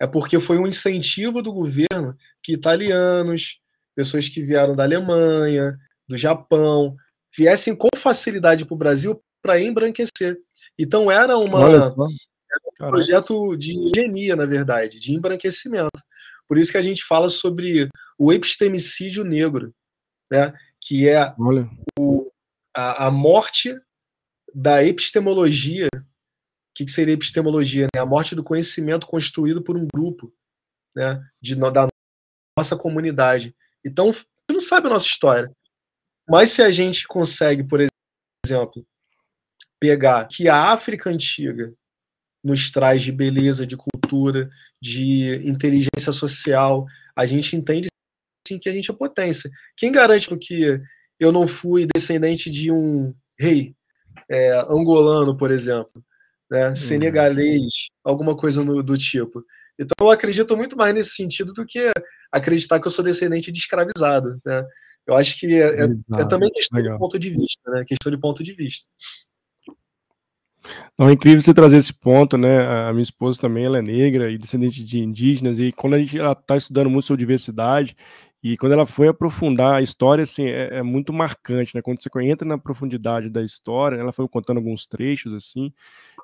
[0.01, 3.59] É porque foi um incentivo do governo que italianos,
[3.95, 5.77] pessoas que vieram da Alemanha,
[6.09, 6.95] do Japão,
[7.37, 10.39] viessem com facilidade para o Brasil para embranquecer.
[10.77, 12.07] Então era uma, um
[12.79, 16.01] projeto de engenharia, na verdade, de embranquecimento.
[16.47, 17.87] Por isso que a gente fala sobre
[18.17, 19.71] o epistemicídio negro,
[20.31, 20.51] né?
[20.81, 21.31] que é
[21.99, 22.31] o,
[22.75, 23.73] a, a, morte
[24.51, 25.87] da epistemologia.
[26.71, 27.87] O que, que seria epistemologia?
[27.93, 28.01] Né?
[28.01, 30.33] A morte do conhecimento construído por um grupo
[30.95, 31.21] né?
[31.41, 31.87] de, da
[32.57, 33.55] nossa comunidade.
[33.85, 35.47] Então, a gente não sabe a nossa história.
[36.29, 37.85] Mas se a gente consegue, por
[38.45, 38.85] exemplo,
[39.79, 41.73] pegar que a África antiga
[42.43, 44.49] nos traz de beleza, de cultura,
[44.81, 47.87] de inteligência social, a gente entende
[48.47, 49.49] sim que a gente é potência.
[49.77, 50.81] Quem garante que
[51.19, 53.75] eu não fui descendente de um rei?
[54.31, 56.03] é, angolano, por exemplo,
[56.51, 56.69] né?
[56.69, 56.75] Uhum.
[56.75, 59.43] senegalês, alguma coisa no, do tipo.
[59.79, 61.89] Então eu acredito muito mais nesse sentido do que
[62.29, 64.63] acreditar que eu sou descendente de escravizado, né?
[65.07, 65.87] Eu acho que é, é,
[66.19, 66.93] é também questão Legal.
[66.93, 67.83] de ponto de vista, né?
[67.87, 68.87] Questão de ponto de vista.
[70.97, 72.87] Não, é incrível você trazer esse ponto, né?
[72.87, 76.17] A minha esposa também ela é negra e descendente de indígenas, e quando a gente
[76.17, 77.95] está estudando muito sobre diversidade,
[78.43, 81.81] e quando ela foi aprofundar a história, assim, é, é, muito marcante, né?
[81.81, 85.71] Quando você entra na profundidade da história, ela foi contando alguns trechos, assim,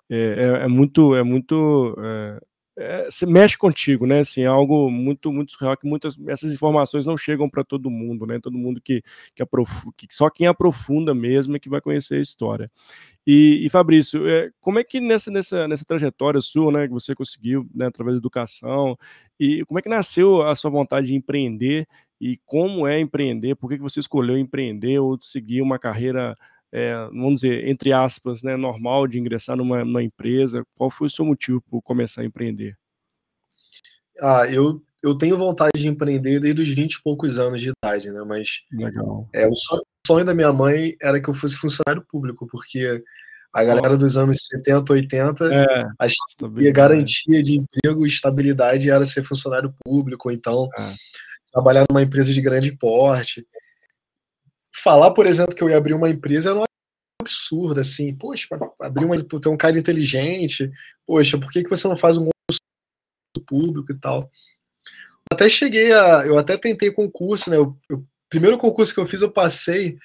[0.10, 2.40] é, é, é muito, é muito, é,
[2.80, 4.20] é, você mexe contigo, né?
[4.20, 8.26] Assim, é algo muito, muito surreal que muitas essas informações não chegam para todo mundo,
[8.28, 8.40] né?
[8.40, 9.02] Todo mundo que,
[9.36, 12.72] que, aprofunda, que só quem aprofunda mesmo é que vai conhecer a história.
[13.26, 17.16] E, e Fabrício, é, como é que nessa, nessa, nessa trajetória sua, né, que você
[17.16, 18.98] conseguiu, né, através da educação,
[19.40, 21.88] e como é que nasceu a sua vontade de empreender
[22.22, 23.56] e como é empreender?
[23.56, 26.36] Por que, que você escolheu empreender ou seguir uma carreira
[26.72, 30.64] é, vamos dizer, entre aspas, né, normal de ingressar numa, numa empresa?
[30.76, 32.78] Qual foi o seu motivo por começar a empreender?
[34.20, 38.12] Ah, eu, eu tenho vontade de empreender desde os 20 e poucos anos de idade,
[38.12, 38.22] né?
[38.26, 39.28] Mas Legal.
[39.34, 43.02] É, o, sonho, o sonho da minha mãe era que eu fosse funcionário público, porque
[43.54, 48.90] a galera dos anos 70, 80 é, achava que a garantia de emprego e estabilidade
[48.90, 50.94] era ser funcionário público, então é.
[51.52, 53.46] trabalhar numa empresa de grande porte
[54.82, 56.64] falar, por exemplo, que eu ia abrir uma empresa era um
[57.22, 58.48] absurdo, assim, poxa,
[58.80, 60.72] abrir uma, ter um cara inteligente,
[61.06, 62.62] poxa, por que, que você não faz um concurso
[63.46, 64.32] público e tal?
[65.32, 67.76] Até cheguei a, eu até tentei concurso, né, o
[68.30, 69.98] primeiro concurso que eu fiz eu passei,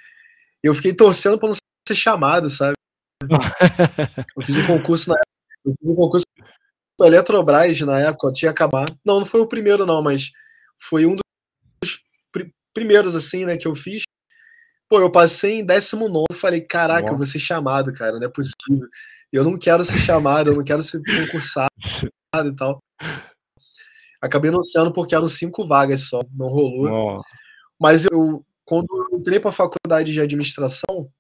[0.62, 1.56] eu fiquei torcendo para não
[1.86, 2.74] ser chamado, sabe?
[4.36, 5.16] eu fiz um concurso na
[5.64, 6.26] eu fiz um concurso
[6.98, 8.98] do Eletrobras na época, tinha acabado.
[9.04, 10.30] Não, não foi o primeiro não, mas
[10.78, 12.02] foi um dos
[12.74, 14.02] primeiros assim, né, que eu fiz.
[14.92, 17.14] Pô, eu passei em 19 falei, caraca, Bom.
[17.14, 18.86] eu vou ser chamado, cara, não é possível.
[19.32, 21.70] Eu não quero ser chamado, eu não quero ser concursado
[22.44, 22.78] e tal.
[24.20, 27.22] Acabei anunciando porque eram cinco vagas só, não rolou.
[27.80, 31.10] Mas eu, quando eu entrei para a faculdade de administração,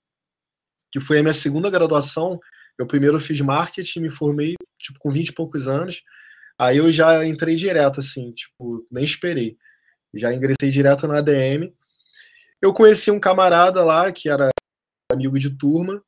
[0.90, 2.38] que foi a minha segunda graduação,
[2.76, 6.02] eu primeiro fiz marketing, me formei tipo com 20 e poucos anos.
[6.58, 9.56] Aí eu já entrei direto assim, tipo, nem esperei.
[10.12, 11.72] Já ingressei direto na ADM
[12.62, 14.50] eu conheci um camarada lá que era
[15.10, 16.02] amigo de turma,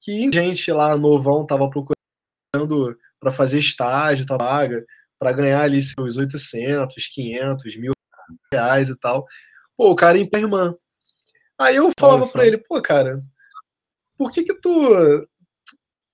[0.00, 4.84] que gente lá novão tava procurando para fazer estágio, tá vaga,
[5.16, 7.92] para ganhar ali seus 800, 500, mil
[8.52, 9.24] reais e tal.
[9.76, 10.74] Pô, o cara ia irmã.
[11.56, 13.22] Aí eu falava para ele, pô, cara,
[14.18, 15.28] por que que tu,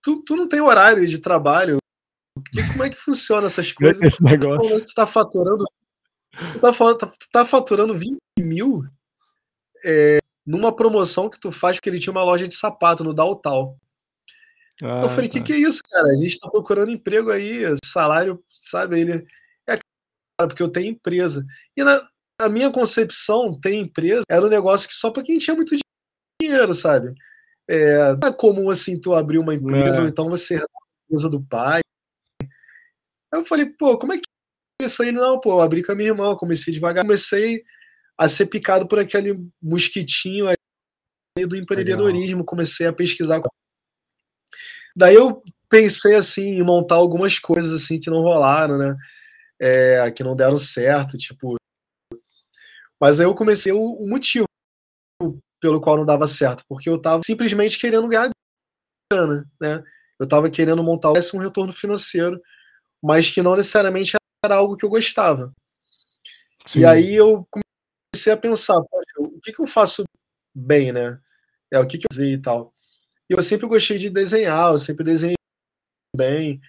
[0.03, 1.79] tu, tu não tem horário de trabalho?
[2.53, 4.03] Que, como é que funciona essas coisas?
[4.03, 4.85] Esse negócio.
[4.85, 5.64] Tu tá faturando,
[6.53, 8.85] tu tá, tá, tá faturando 20 mil
[9.85, 13.77] é, numa promoção que tu faz, porque ele tinha uma loja de sapato no Daltal.
[14.83, 15.38] Ah, eu falei, o tá.
[15.38, 16.09] que, que é isso, cara?
[16.09, 19.01] A gente tá procurando emprego aí, salário, sabe?
[19.01, 19.27] Ele
[19.67, 21.45] é cara, porque eu tenho empresa.
[21.77, 22.09] E na,
[22.41, 25.77] na minha concepção, ter empresa era um negócio que só para quem tinha muito
[26.41, 27.12] dinheiro, sabe?
[27.69, 30.03] É, não é comum assim tu abrir uma empresa, é.
[30.03, 30.64] ou então você a
[31.07, 31.81] empresa do pai.
[32.41, 34.23] Aí eu falei, pô, como é que
[34.81, 35.12] é isso aí?
[35.12, 37.62] Não, pô, eu abri com a minha irmã, comecei devagar, comecei
[38.18, 43.40] a ser picado por aquele mosquitinho aí do empreendedorismo, comecei a pesquisar.
[44.96, 48.96] Daí eu pensei assim em montar algumas coisas assim que não rolaram, né?
[49.61, 51.57] É, que não deram certo, tipo.
[53.00, 54.46] Mas aí eu comecei o, o, motivo
[55.61, 58.31] pelo qual não dava certo, porque eu tava simplesmente querendo ganhar
[59.12, 59.83] grana, né?
[60.18, 62.40] Eu tava querendo montar um retorno financeiro,
[63.00, 65.52] mas que não necessariamente era algo que eu gostava.
[66.66, 66.81] Sim.
[66.81, 67.46] E aí eu
[68.18, 68.76] comecei a pensar,
[69.18, 70.04] o que, que eu faço
[70.54, 71.18] bem, né?
[71.72, 72.74] É, o que, que eu usei e tal.
[73.31, 75.37] E eu sempre gostei de desenhar, eu sempre desenhei
[76.16, 76.61] bem.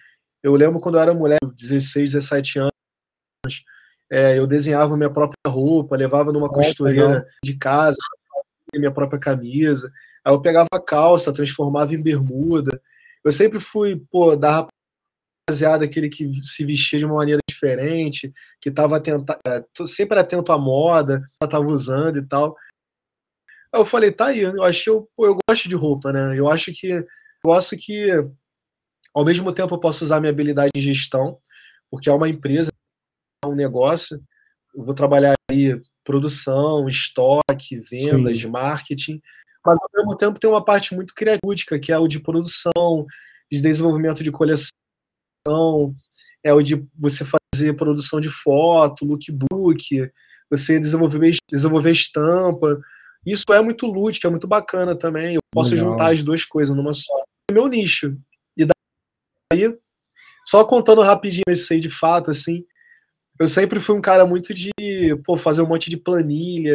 [0.42, 3.64] Eu lembro quando eu era mulher, 16, 17 anos,
[4.10, 7.98] é, eu desenhava minha própria roupa, levava numa costureira de casa,
[8.74, 9.90] minha própria camisa.
[10.24, 12.80] Aí eu pegava a calça, transformava em bermuda.
[13.24, 14.66] Eu sempre fui, pô, da
[15.50, 19.02] rapaziada, aquele que se vestia de uma maneira diferente, que estava
[19.46, 22.56] é, sempre atento à moda, ela estava usando e tal.
[23.72, 26.38] Aí eu falei, tá aí, eu acho que eu, pô, eu gosto de roupa, né?
[26.38, 27.06] Eu acho que eu
[27.44, 28.10] gosto que
[29.12, 31.38] ao mesmo tempo eu posso usar minha habilidade de gestão,
[31.90, 32.70] porque é uma empresa,
[33.44, 34.22] é um negócio,
[34.74, 38.48] eu vou trabalhar aí produção, estoque, vendas, Sim.
[38.48, 39.20] marketing,
[39.64, 43.06] mas ao mesmo tempo tem uma parte muito criativa, que é o de produção,
[43.50, 44.79] de desenvolvimento de coleção,
[46.44, 50.10] é o de você fazer produção de foto, lookbook,
[50.50, 52.80] você desenvolver, desenvolver estampa.
[53.24, 55.34] Isso é muito lúdico, é muito bacana também.
[55.34, 55.90] Eu posso Legal.
[55.90, 57.12] juntar as duas coisas numa só.
[57.52, 58.16] meu nicho.
[58.56, 59.78] E daí,
[60.44, 62.64] só contando rapidinho esse aí de fato, assim,
[63.38, 64.70] eu sempre fui um cara muito de
[65.24, 66.72] pô, fazer um monte de planilha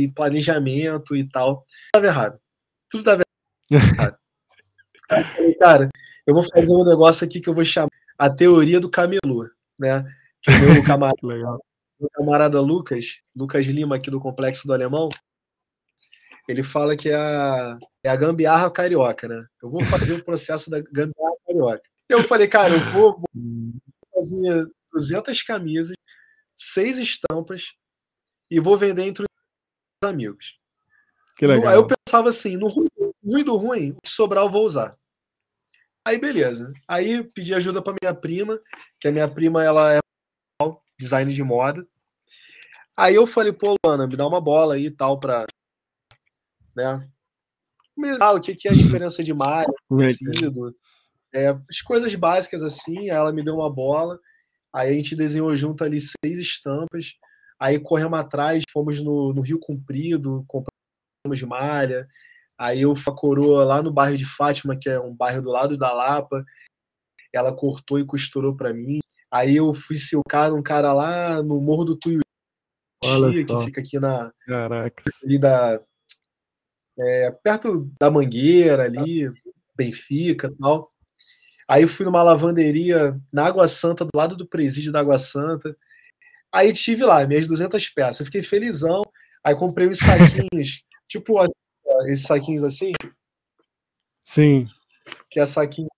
[0.00, 1.64] e planejamento e tal.
[1.64, 2.40] Tudo estava errado.
[2.90, 3.22] Tudo estava
[3.70, 4.18] errado.
[5.60, 5.88] cara,
[6.28, 7.88] eu vou fazer um negócio aqui que eu vou chamar
[8.18, 10.04] a teoria do camelô, né?
[10.42, 15.08] Que o meu camarada, meu camarada Lucas, Lucas Lima aqui do Complexo do Alemão,
[16.46, 19.42] ele fala que é a, é a gambiarra carioca, né?
[19.62, 21.82] Eu vou fazer o processo da gambiarra carioca.
[22.10, 23.72] Eu falei, cara, eu vou, vou
[24.14, 25.96] fazer 200 camisas,
[26.54, 27.72] seis estampas
[28.50, 30.58] e vou vender entre os amigos.
[31.38, 31.70] Que legal.
[31.70, 32.88] Aí eu pensava assim, no ruim,
[33.24, 34.94] ruim do ruim, o que sobrar eu vou usar.
[36.08, 36.72] Aí beleza.
[36.88, 38.58] Aí pedi ajuda para minha prima,
[38.98, 39.98] que a minha prima ela é
[40.98, 41.86] design de moda.
[42.96, 45.44] Aí eu falei, pô, Luana, me dá uma bola aí e tal para
[46.74, 47.06] né?
[48.20, 50.74] Ah, o que, que é a diferença de malha, tecido,
[51.34, 53.00] é, as coisas básicas assim.
[53.00, 54.18] Aí ela me deu uma bola.
[54.72, 57.16] Aí a gente desenhou junto ali seis estampas.
[57.60, 62.08] Aí corremos atrás, fomos no, no Rio Comprido, compramos malha.
[62.58, 65.50] Aí eu fui a coroa lá no bairro de Fátima, que é um bairro do
[65.50, 66.44] lado da Lapa.
[67.32, 68.98] Ela cortou e costurou para mim.
[69.30, 72.24] Aí eu fui silcar um cara lá no Morro do Tuiuti,
[73.46, 74.32] que fica aqui na.
[74.46, 75.04] Caraca.
[75.22, 75.80] Ali da,
[76.98, 79.30] é, perto da Mangueira ali,
[79.76, 80.90] Benfica e tal.
[81.68, 85.76] Aí fui numa lavanderia na Água Santa, do lado do presídio da Água Santa.
[86.52, 88.20] Aí tive lá minhas 200 peças.
[88.20, 89.02] Eu fiquei felizão.
[89.44, 91.38] Aí comprei uns saquinhos, tipo
[92.06, 92.92] esses saquinhos assim.
[94.24, 94.68] Sim.
[95.30, 95.88] Que é saquinho,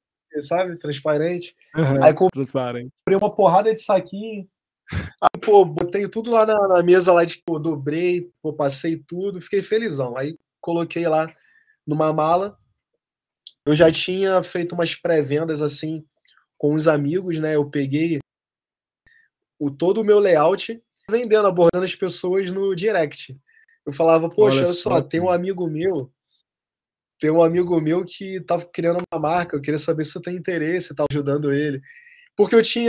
[0.42, 1.54] sabe, transparente.
[1.76, 2.92] Uhum, aí comprei transparente.
[3.08, 4.48] uma porrada de saquinho.
[5.20, 9.62] Aí, pô, botei tudo lá na, na mesa lá, tipo, dobrei, pô, passei tudo, fiquei
[9.62, 10.16] felizão.
[10.16, 11.32] Aí coloquei lá
[11.86, 12.58] numa mala
[13.64, 16.04] eu já tinha feito umas pré-vendas assim
[16.56, 17.54] com os amigos, né?
[17.54, 18.18] Eu peguei
[19.58, 23.38] o todo o meu layout vendendo, abordando as pessoas no direct.
[23.86, 26.12] Eu falava, poxa, olha, só, só, tem um amigo meu,
[27.20, 30.36] tem um amigo meu que tá criando uma marca, eu queria saber se você tem
[30.36, 31.80] interesse, tá ajudando ele.
[32.34, 32.88] Porque eu tinha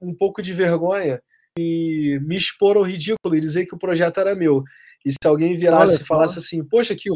[0.00, 1.22] um pouco de vergonha
[1.58, 4.62] e me expor ao ridículo e dizer que o projeto era meu.
[5.04, 7.08] E se alguém virasse e falasse assim, poxa, que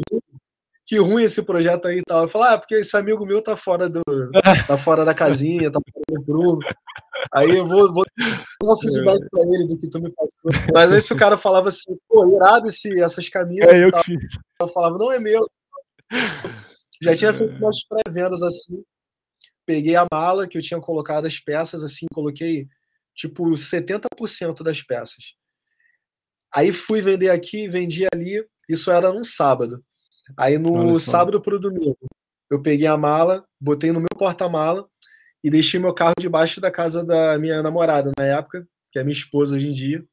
[0.93, 2.23] que ruim esse projeto aí e tal.
[2.23, 4.01] Eu falo, ah, porque esse amigo meu tá fora do.
[4.67, 6.65] tá fora da casinha, tá fora do grupo.
[7.33, 10.67] Aí eu vou, vou dar um feedback pra ele do que tu me passou.
[10.71, 13.69] Mas aí se o cara falava assim, pô, irado esse, essas camisas.
[13.69, 14.15] É eu tal, que
[14.61, 15.49] Eu falava, não é meu.
[17.01, 18.83] Já tinha feito umas pré-vendas assim.
[19.65, 22.67] Peguei a mala que eu tinha colocado as peças, assim, coloquei
[23.15, 25.33] tipo 70% das peças.
[26.53, 28.45] Aí fui vender aqui, vendi ali.
[28.69, 29.83] Isso era num sábado.
[30.37, 31.97] Aí no sábado para o domingo,
[32.49, 34.87] eu peguei a mala, botei no meu porta-mala
[35.43, 39.11] e deixei meu carro debaixo da casa da minha namorada na época, que é minha
[39.11, 40.05] esposa hoje em dia.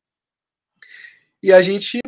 [1.42, 2.00] E a gente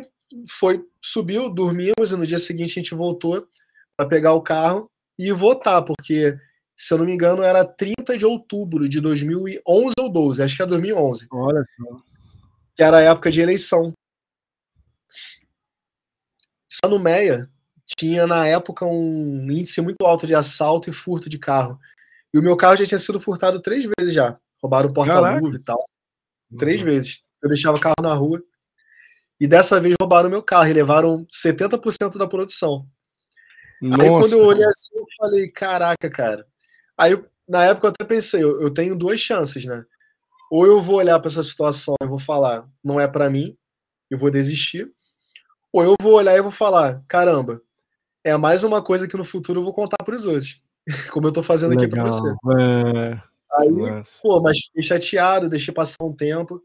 [0.49, 3.47] foi, subiu, dormimos e no dia seguinte a gente voltou
[3.95, 6.37] para pegar o carro e votar, porque
[6.75, 10.63] se eu não me engano era 30 de outubro de 2011 ou 12, acho que
[10.63, 11.27] é 2011.
[11.31, 12.01] Olha só.
[12.75, 13.93] Que era a época de eleição.
[16.67, 17.52] Só no Meia
[17.97, 21.79] tinha na época um índice muito alto de assalto e furto de carro.
[22.33, 24.37] E o meu carro já tinha sido furtado três vezes já.
[24.61, 25.77] Roubaram o porta-luva e tal.
[26.57, 26.87] Três uhum.
[26.87, 27.23] vezes.
[27.41, 28.41] Eu deixava o carro na rua.
[29.39, 32.87] E dessa vez roubaram o meu carro e levaram 70% da produção.
[33.81, 34.03] Nossa.
[34.03, 36.47] Aí quando eu olhei assim, eu falei, caraca, cara.
[36.97, 39.83] Aí na época eu até pensei, eu, eu tenho duas chances, né?
[40.49, 43.57] Ou eu vou olhar para essa situação e vou falar, não é para mim,
[44.09, 44.89] eu vou desistir.
[45.71, 47.61] Ou eu vou olhar e vou falar, caramba,
[48.23, 50.61] é mais uma coisa que no futuro eu vou contar para os outros.
[51.11, 51.85] Como eu estou fazendo Legal.
[51.85, 52.29] aqui para você.
[52.59, 53.21] É...
[53.55, 54.19] Aí, Nossa.
[54.21, 56.63] pô, mas fiquei chateado, deixei passar um tempo.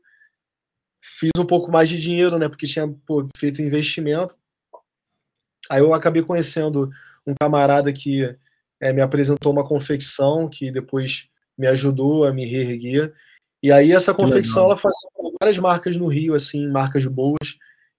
[1.00, 2.48] Fiz um pouco mais de dinheiro, né?
[2.48, 4.36] Porque tinha pô, feito investimento.
[5.70, 6.90] Aí eu acabei conhecendo
[7.26, 8.34] um camarada que
[8.80, 13.12] é, me apresentou uma confecção que depois me ajudou a me reerguer.
[13.62, 17.58] E aí essa confecção ela fazia várias marcas no Rio, assim, marcas boas.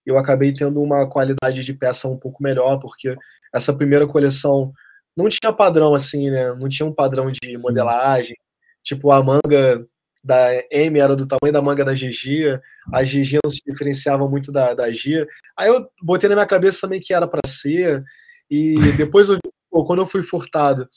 [0.10, 3.16] Eu acabei tendo uma qualidade de peça um pouco melhor, porque
[3.54, 4.72] essa primeira coleção
[5.16, 6.54] não tinha padrão assim, né?
[6.54, 8.36] Não tinha um padrão de modelagem.
[8.84, 9.86] Tipo, a manga
[10.24, 12.60] da M era do tamanho da manga da GG,
[12.94, 15.28] a GG não se diferenciava muito da, da G.
[15.58, 18.04] Aí eu botei na minha cabeça também que era para ser,
[18.50, 19.40] e depois, eu,
[19.86, 20.90] quando eu fui furtado,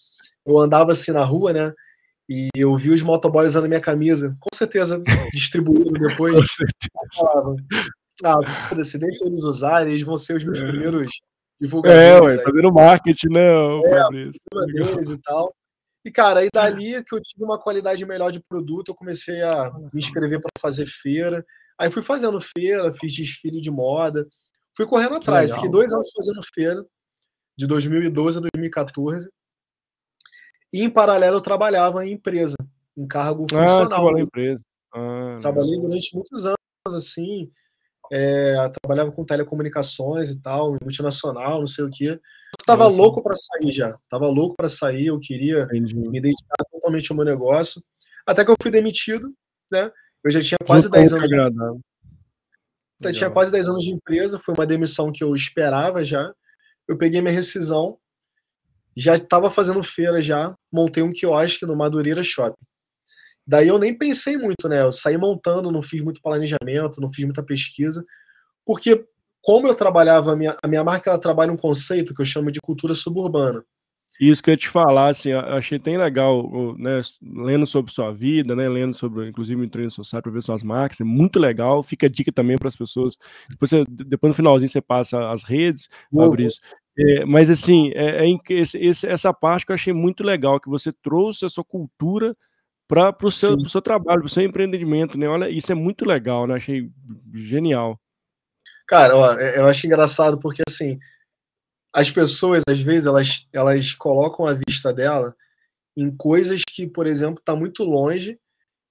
[0.46, 1.72] eu andava assim na rua, né?
[2.28, 5.00] E eu vi os motoboys usando minha camisa, com certeza
[5.32, 6.34] distribuindo depois.
[6.40, 7.56] com certeza.
[8.22, 10.66] Ah, foda-se, deixa eles usarem, eles vão ser os meus é.
[10.66, 11.08] primeiros
[11.84, 13.48] É, ué, fazendo marketing, né,
[13.84, 14.40] é, Fabrício?
[14.66, 15.54] deles e tal.
[16.04, 19.70] E, cara, aí dali que eu tive uma qualidade melhor de produto, eu comecei a
[19.92, 21.44] me inscrever para fazer feira.
[21.78, 24.26] Aí fui fazendo feira, fiz desfile de moda,
[24.76, 25.52] fui correndo atrás.
[25.52, 26.84] Fiquei dois anos fazendo feira,
[27.56, 29.30] de 2012 a 2014.
[30.72, 32.56] E em paralelo eu trabalhava em empresa,
[32.96, 34.18] em cargo ah, funcional.
[34.18, 34.60] em empresa.
[34.92, 36.56] Ah, Trabalhei durante muitos anos,
[36.96, 37.50] assim.
[38.14, 42.10] É, trabalhava com telecomunicações e tal, multinacional, não sei o quê.
[42.10, 42.96] Eu tava Nossa.
[42.98, 43.96] louco para sair já.
[44.10, 45.94] Tava louco para sair, eu queria Entendi.
[45.94, 47.82] me dedicar totalmente ao meu negócio.
[48.26, 49.32] Até que eu fui demitido,
[49.70, 49.90] né?
[50.22, 51.30] Eu já tinha quase 10 anos.
[53.00, 56.32] Eu tinha quase 10 anos de empresa, foi uma demissão que eu esperava já.
[56.86, 57.96] Eu peguei minha rescisão,
[58.94, 62.62] já estava fazendo feira já, montei um quiosque no Madureira Shopping.
[63.47, 64.82] Daí eu nem pensei muito, né?
[64.82, 68.05] Eu saí montando, não fiz muito planejamento, não fiz muita pesquisa,
[68.64, 69.05] porque
[69.43, 72.51] como eu trabalhava, a minha, a minha marca ela trabalha um conceito que eu chamo
[72.53, 73.64] de cultura suburbana.
[74.20, 78.12] Isso que eu ia te falar, assim, eu achei bem legal, né, lendo sobre sua
[78.12, 81.82] vida, né, lendo sobre, inclusive, o treino social para ver suas marcas, é muito legal,
[81.82, 83.18] fica a dica também para as pessoas,
[83.49, 86.24] depois, você, depois no finalzinho você passa as redes, uhum.
[86.24, 86.61] Fabrício,
[86.97, 90.93] é, mas assim, é, é, esse, essa parte que eu achei muito legal, que você
[90.93, 92.36] trouxe a sua cultura
[92.93, 96.47] para o seu, seu trabalho, para o seu empreendimento, né, olha, isso é muito legal,
[96.47, 96.90] né, achei
[97.32, 97.99] genial.
[98.86, 100.99] Cara, ó, é, eu acho engraçado porque, assim,
[101.95, 105.34] as pessoas, às vezes, elas, elas colocam a vista dela
[105.97, 108.38] em coisas que, por exemplo, está muito longe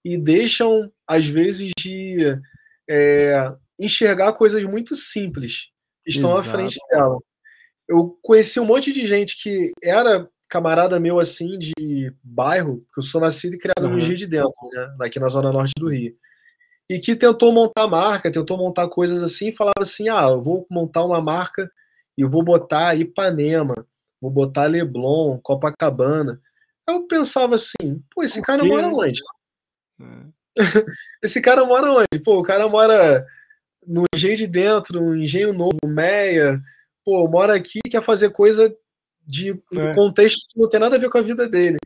[0.04, 2.40] e deixam, às vezes, de
[2.90, 5.70] é, enxergar coisas muito simples
[6.04, 6.50] que estão Exato.
[6.50, 7.18] à frente dela.
[7.88, 13.04] Eu conheci um monte de gente que era camarada meu, assim, de bairro, que eu
[13.04, 13.96] sou nascido e criado uhum.
[13.96, 16.14] no Rio de Dentro, né, aqui na zona norte do Rio,
[16.90, 20.68] e que tentou montar marca, tentou montar coisas assim, e falava assim, ah, eu vou
[20.70, 21.72] montar uma marca
[22.18, 23.88] e vou botar Ipanema,
[24.20, 26.42] vou botar Leblon, Copacabana.
[26.86, 29.22] Eu pensava assim, pô, esse cara mora onde?
[30.02, 30.58] É.
[31.24, 32.22] esse cara mora onde?
[32.22, 33.26] Pô, o cara mora
[33.88, 36.62] no Engenho de Dentro, no Engenho Novo, Meia,
[37.06, 38.76] pô, mora aqui quer fazer coisa
[39.32, 39.96] de é.
[39.96, 41.78] contexto que não tem nada a ver com a vida dele.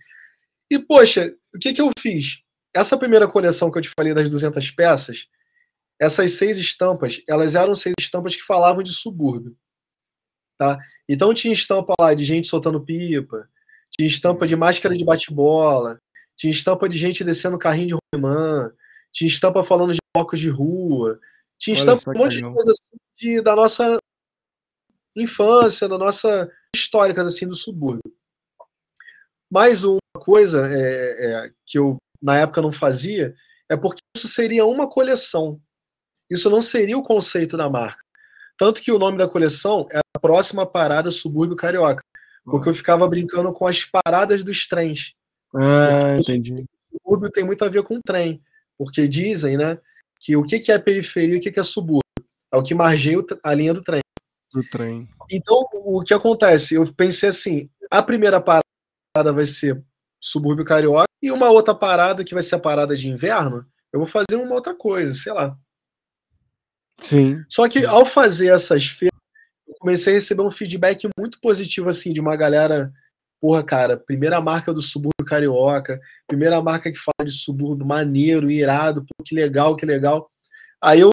[0.69, 2.39] E, poxa, o que, que eu fiz?
[2.73, 5.27] Essa primeira coleção que eu te falei das 200 peças,
[5.99, 9.55] essas seis estampas, elas eram seis estampas que falavam de subúrbio.
[10.57, 10.79] Tá?
[11.07, 13.47] Então tinha estampa lá de gente soltando pipa,
[13.91, 16.01] tinha estampa de máscara de bate-bola,
[16.35, 18.71] tinha estampa de gente descendo carrinho de rolemã,
[19.11, 21.19] tinha estampa falando de blocos de rua,
[21.57, 23.97] tinha Olha estampa um monte de coisa assim de, da nossa
[25.15, 28.01] infância, da nossa históricas assim do subúrbio.
[29.51, 30.75] Mais uma coisa é,
[31.45, 33.35] é, que eu na época não fazia
[33.69, 35.59] é porque isso seria uma coleção.
[36.29, 38.03] Isso não seria o conceito da marca.
[38.57, 42.03] Tanto que o nome da coleção é a próxima parada subúrbio carioca.
[42.43, 45.13] Porque eu ficava brincando com as paradas dos trens.
[45.53, 46.65] Ah, entendi.
[46.91, 48.41] O subúrbio tem muito a ver com trem.
[48.77, 49.79] Porque dizem, né,
[50.19, 52.01] que o que é periferia e o que é subúrbio.
[52.53, 54.01] É o que margeia a linha do trem.
[54.55, 55.09] Do trem.
[55.29, 56.75] Então, o que acontece?
[56.75, 59.83] Eu pensei assim: a primeira parada vai ser
[60.17, 63.65] subúrbio carioca e uma outra parada que vai ser a parada de inverno.
[63.91, 65.57] Eu vou fazer uma outra coisa, sei lá.
[67.01, 67.43] Sim.
[67.49, 69.19] Só que ao fazer essas feiras,
[69.67, 72.93] eu comecei a receber um feedback muito positivo, assim, de uma galera.
[73.41, 79.01] Porra, cara, primeira marca do subúrbio carioca, primeira marca que fala de subúrbio maneiro, irado,
[79.01, 80.31] pô, que legal, que legal.
[80.81, 81.11] Aí eu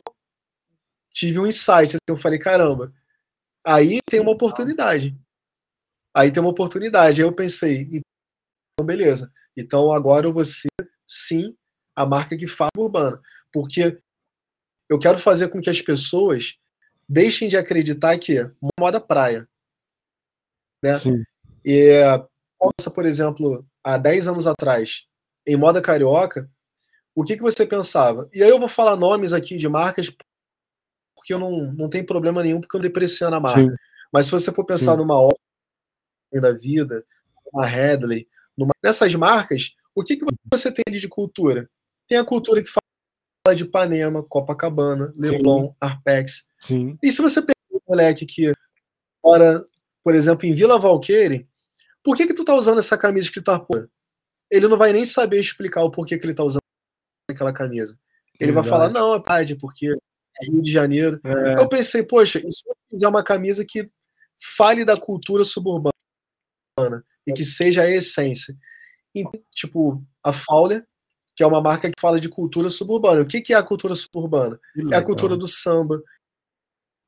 [1.11, 2.93] tive um insight, assim, eu falei, caramba,
[3.65, 5.17] aí tem uma oportunidade.
[6.15, 7.21] Aí tem uma oportunidade.
[7.21, 9.33] Aí eu pensei, então beleza.
[9.57, 10.69] Então agora eu vou ser,
[11.07, 11.57] sim,
[11.97, 13.21] a marca que fala urbana.
[13.53, 13.99] Porque
[14.89, 16.57] eu quero fazer com que as pessoas
[17.09, 19.49] deixem de acreditar que moda praia.
[20.83, 20.97] Né?
[20.97, 21.23] Sim.
[21.65, 22.03] E,
[22.95, 25.07] por exemplo, há 10 anos atrás,
[25.47, 26.51] em moda carioca,
[27.15, 28.29] o que, que você pensava?
[28.33, 30.11] E aí eu vou falar nomes aqui de marcas,
[31.23, 33.63] porque eu não, não tem problema nenhum, porque eu depreciando a marca.
[33.63, 33.75] Sim.
[34.13, 34.99] Mas se você for pensar Sim.
[34.99, 35.39] numa obra
[36.35, 37.05] da vida,
[37.53, 38.73] uma Headley, numa...
[38.83, 41.71] nessas marcas, o que, que você tem de cultura?
[42.09, 45.75] Tem a cultura que fala de Ipanema, Copacabana, Leblon, Sim.
[45.81, 46.49] Arpex.
[46.59, 46.99] Sim.
[47.01, 48.53] E se você pegar um moleque que
[49.25, 49.65] mora,
[50.03, 51.49] por exemplo, em Vila Valqueire,
[52.03, 53.89] por que que tu tá usando essa camisa escrita Arpoa?
[54.51, 56.61] Ele não vai nem saber explicar o porquê que ele tá usando
[57.31, 57.97] aquela camisa.
[58.41, 58.69] Ele Verdade.
[58.69, 59.97] vai falar, não, é porque
[60.43, 61.21] Rio de Janeiro.
[61.25, 61.61] É.
[61.61, 63.89] Eu pensei, poxa, e se eu fizer uma camisa que
[64.57, 65.93] fale da cultura suburbana
[67.27, 68.57] e que seja a essência?
[69.15, 70.87] E, tipo, a Fowler
[71.35, 73.23] que é uma marca que fala de cultura suburbana.
[73.23, 74.61] O que, que é a cultura suburbana?
[74.91, 76.03] É a cultura do samba,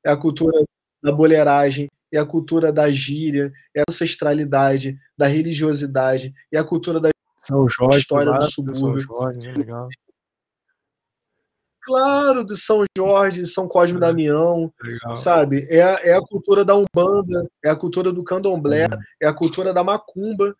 [0.03, 0.63] é a cultura
[1.01, 6.99] da boleiragem, é a cultura da gíria, é a ancestralidade, da religiosidade, é a cultura
[6.99, 7.09] da
[7.47, 9.01] Jorge, história do São subúrbio.
[9.01, 9.87] Jorge, é legal.
[11.85, 14.01] Claro, do São Jorge, São Cosme e É.
[14.01, 15.15] Damião, legal.
[15.15, 15.67] sabe?
[15.69, 18.97] É, a- é a cultura da Umbanda, é a cultura do Candomblé, Uhum.
[19.21, 20.55] é a cultura da Macumba,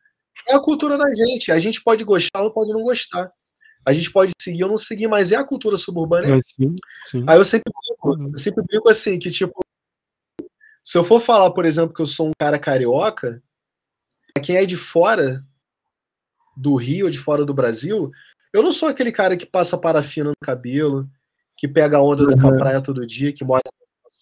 [0.48, 1.52] é a cultura da gente.
[1.52, 3.32] A gente pode gostar ou pode não gostar.
[3.88, 6.28] A gente pode seguir ou não seguir, mas é a cultura suburbana.
[6.30, 7.24] Mas sim, sim.
[7.28, 8.32] Aí eu sempre brinco, Uhum.
[8.32, 9.60] eu sempre brinco assim, que tipo,
[10.84, 13.42] se eu for falar, por exemplo, que eu sou um cara carioca,
[14.34, 15.44] pra quem é de fora
[16.56, 18.12] do Rio, de fora do Brasil,
[18.54, 21.08] eu não sou aquele cara que passa parafina no cabelo,
[21.66, 22.57] que pega a onda da Uhum.
[22.57, 23.61] praia todo dia, que mora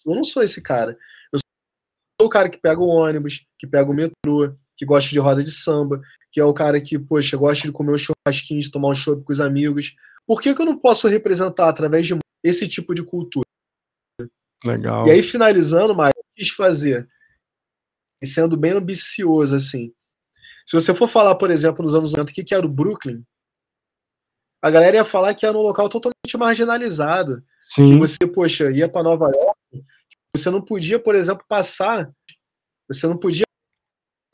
[0.06, 0.98] eu não sou esse cara.
[1.32, 1.38] Eu
[2.20, 5.42] sou o cara que pega o ônibus, que pega o metrô, que gosta de roda
[5.42, 8.88] de samba, que é o cara que, poxa, gosta de comer um churrasquinho, de tomar
[8.88, 9.94] um chopp com os amigos.
[10.26, 13.46] Por que, que eu não posso representar através de esse tipo de cultura?
[14.64, 15.06] Legal.
[15.06, 17.08] E aí, finalizando, eu quis fazer,
[18.22, 19.94] e sendo bem ambicioso, assim.
[20.66, 23.22] Se você for falar, por exemplo, nos anos 90, o que, que era o Brooklyn,
[24.62, 27.40] a galera ia falar que era um local totalmente marginalizado.
[27.40, 29.86] Que sim, você, poxa, ia para Nova York,
[30.34, 32.10] você não podia, por exemplo, passar,
[32.88, 33.44] você não podia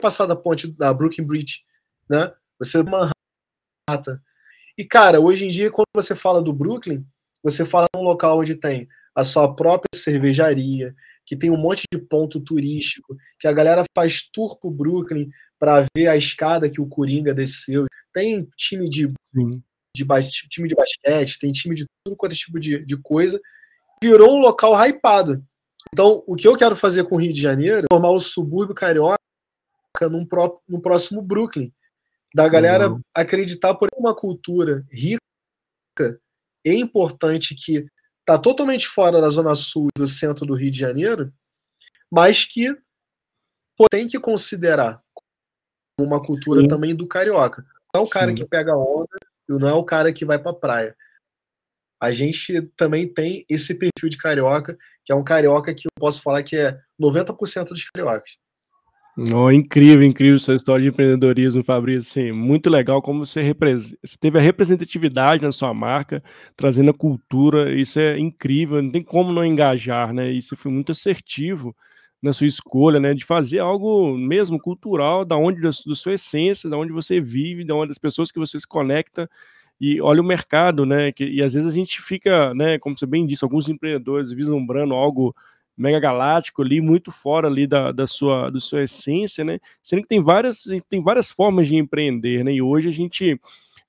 [0.01, 1.63] passar da ponte da Brooklyn Bridge,
[2.09, 2.33] né?
[2.59, 4.19] Você Manhattan.
[4.77, 7.05] E cara, hoje em dia quando você fala do Brooklyn,
[7.43, 11.99] você fala num local onde tem a sua própria cervejaria, que tem um monte de
[11.99, 15.29] ponto turístico, que a galera faz tour pro Brooklyn
[15.59, 17.85] para ver a escada que o Coringa desceu.
[18.11, 19.61] Tem time de sim.
[19.95, 23.39] De time de basquete, tem time de tudo quanto é tipo de, de coisa,
[24.01, 25.43] virou um local hypado.
[25.93, 28.75] Então, o que eu quero fazer com o Rio de Janeiro é formar o subúrbio
[28.75, 29.17] carioca
[30.09, 31.73] num, pró- num próximo Brooklyn.
[32.33, 33.01] Da galera Legal.
[33.13, 35.19] acreditar por uma cultura rica
[36.65, 37.85] e importante que
[38.21, 41.33] está totalmente fora da zona sul e do centro do Rio de Janeiro,
[42.09, 42.73] mas que
[43.75, 45.03] pô, tem que considerar
[45.99, 46.67] uma cultura Sim.
[46.69, 47.65] também do carioca.
[47.93, 48.35] Não é o cara Sim.
[48.35, 49.09] que pega onda,
[49.59, 50.95] não é o cara que vai pra praia.
[52.01, 56.21] A gente também tem esse perfil de carioca, que é um carioca que eu posso
[56.21, 58.31] falar que é 90% dos cariocas.
[59.17, 61.99] Oh, incrível, incrível essa história de empreendedorismo, Fabrício.
[61.99, 66.23] Assim, muito legal como você, você teve a representatividade na sua marca,
[66.55, 67.71] trazendo a cultura.
[67.73, 70.31] Isso é incrível, não tem como não engajar, né?
[70.31, 71.75] Isso foi muito assertivo
[72.21, 73.13] na sua escolha, né?
[73.13, 77.75] De fazer algo mesmo cultural, da onde da, sua essência, da onde você vive, da
[77.75, 79.29] onde das pessoas que você se conecta.
[79.79, 81.11] E olha o mercado, né?
[81.11, 82.77] Que, e às vezes a gente fica, né?
[82.77, 85.35] Como você bem disse, alguns empreendedores vislumbrando algo
[85.75, 89.59] mega galáctico ali, muito fora ali da, da, sua, da sua essência, né?
[89.81, 92.53] Sendo que tem várias, tem várias formas de empreender, né?
[92.53, 93.39] E hoje a gente,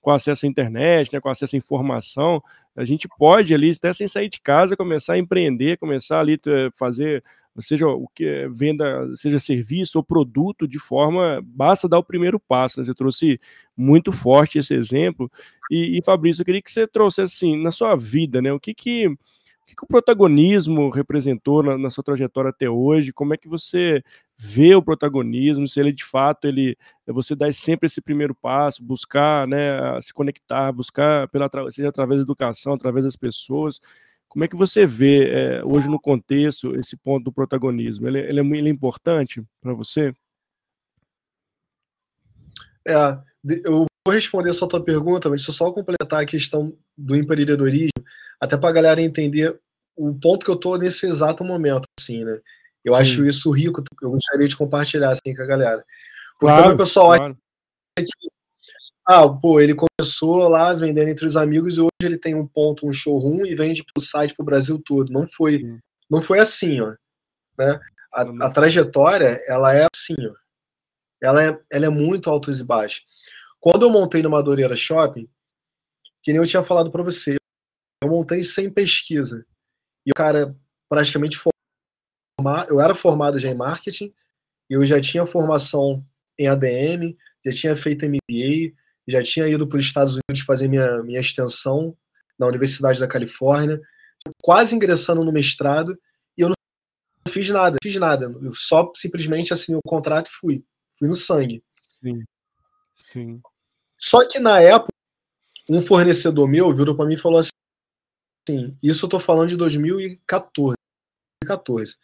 [0.01, 2.43] com acesso à internet, né, com acesso à informação,
[2.74, 6.70] a gente pode ali, até sem sair de casa, começar a empreender, começar ali a
[6.72, 7.22] fazer,
[7.61, 12.80] seja o que venda, seja serviço ou produto, de forma, basta dar o primeiro passo,
[12.80, 12.84] né?
[12.84, 13.40] Você trouxe
[13.76, 15.30] muito forte esse exemplo.
[15.70, 18.53] E, e Fabrício, eu queria que você trouxesse assim, na sua vida, né?
[18.53, 23.12] O que que o que, que o protagonismo representou na, na, sua trajetória até hoje?
[23.12, 24.03] Como é que você
[24.36, 25.66] vê o protagonismo?
[25.66, 26.76] Se ele de fato ele
[27.07, 32.24] você dá sempre esse primeiro passo, buscar, né, se conectar, buscar pela seja através da
[32.24, 33.80] educação, através das pessoas.
[34.33, 38.09] Como é que você vê é, hoje no contexto esse ponto do protagonismo?
[38.09, 40.14] Ele, ele, é, ele é importante para você?
[42.89, 43.18] É,
[43.62, 47.91] eu vou responder essa tua pergunta, mas deixa eu só completar a questão do empreendedorismo,
[48.41, 49.61] até para a galera entender
[49.95, 52.41] o ponto que eu estou nesse exato momento, assim, né?
[52.83, 53.03] Eu Sim.
[53.03, 55.85] acho isso rico, eu gostaria de compartilhar assim com a galera.
[56.41, 57.37] Porque claro, também o pessoal claro.
[57.99, 58.28] acha que,
[59.07, 62.86] ah, pô, ele começou lá vendendo entre os amigos e hoje ele tem um ponto,
[62.86, 65.12] um showroom e vende pro site pro Brasil todo.
[65.12, 66.94] Não foi, não foi assim, ó.
[67.59, 67.80] Né?
[68.12, 70.34] A, a, trajetória, ela é assim, ó.
[71.20, 73.05] Ela é, ela é muito altos e baixos.
[73.61, 75.28] Quando eu montei no Madureira Shopping,
[76.22, 77.36] que nem eu tinha falado para você,
[78.03, 79.44] eu montei sem pesquisa.
[80.07, 80.57] E o cara
[80.88, 84.12] praticamente formado, eu era formado já em marketing,
[84.68, 86.05] eu já tinha formação
[86.38, 88.74] em ADM, já tinha feito MBA,
[89.07, 91.96] já tinha ido para os Estados Unidos fazer minha, minha extensão
[92.38, 93.80] na Universidade da Califórnia,
[94.42, 95.98] quase ingressando no mestrado,
[96.36, 96.55] e eu não
[97.28, 98.26] fiz nada, fiz nada.
[98.42, 100.64] Eu só simplesmente assinei o contrato e fui.
[100.98, 101.62] Fui no sangue.
[102.00, 102.24] Sim.
[103.05, 103.42] Sim.
[103.96, 104.92] Só que na época,
[105.68, 110.76] um fornecedor meu virou para mim e falou assim: Isso eu tô falando de 2014.
[111.44, 111.96] 2014.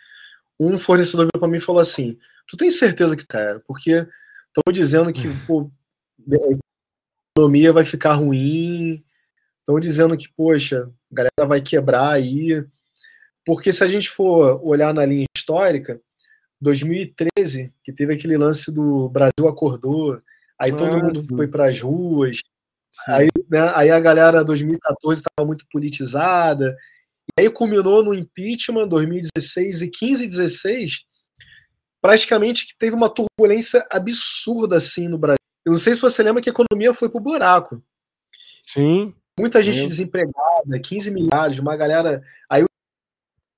[0.61, 3.61] Um fornecedor virou para mim e falou assim: Tu tem certeza que, cara?
[3.67, 5.71] Porque estão dizendo que pô,
[7.39, 9.05] economia vai ficar ruim,
[9.61, 12.65] estão dizendo que, poxa, a galera vai quebrar aí.
[13.47, 16.01] Porque se a gente for olhar na linha histórica,
[16.61, 20.21] 2013, que teve aquele lance do Brasil acordou,
[20.59, 22.39] aí todo ah, mundo foi para as ruas,
[23.07, 26.77] aí, né, aí a galera 2014 estava muito politizada,
[27.39, 31.05] e aí culminou no impeachment 2016 e 15 e 16,
[32.03, 35.39] praticamente que teve uma turbulência absurda assim no Brasil.
[35.69, 37.83] Eu não sei se você lembra que a economia foi pro buraco.
[38.67, 39.15] Sim.
[39.39, 42.23] Muita gente desempregada, 15 milhares, uma galera.
[42.49, 42.67] Aí o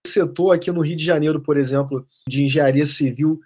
[0.04, 3.40] setor aqui no Rio de Janeiro, por exemplo, de engenharia civil,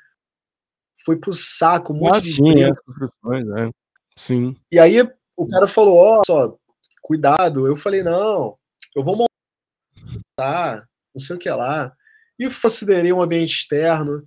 [1.04, 3.70] foi pro saco, um monte ah, de sim, é.
[4.16, 4.56] Sim.
[4.72, 5.02] E aí
[5.36, 6.58] o cara falou, ó, oh, só,
[7.02, 7.66] cuidado.
[7.66, 8.56] Eu falei, não,
[8.96, 9.28] eu vou
[10.38, 11.94] montar, não sei o que lá.
[12.38, 14.26] E considerei um ambiente externo,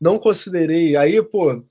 [0.00, 0.96] não considerei.
[0.96, 1.62] Aí, pô,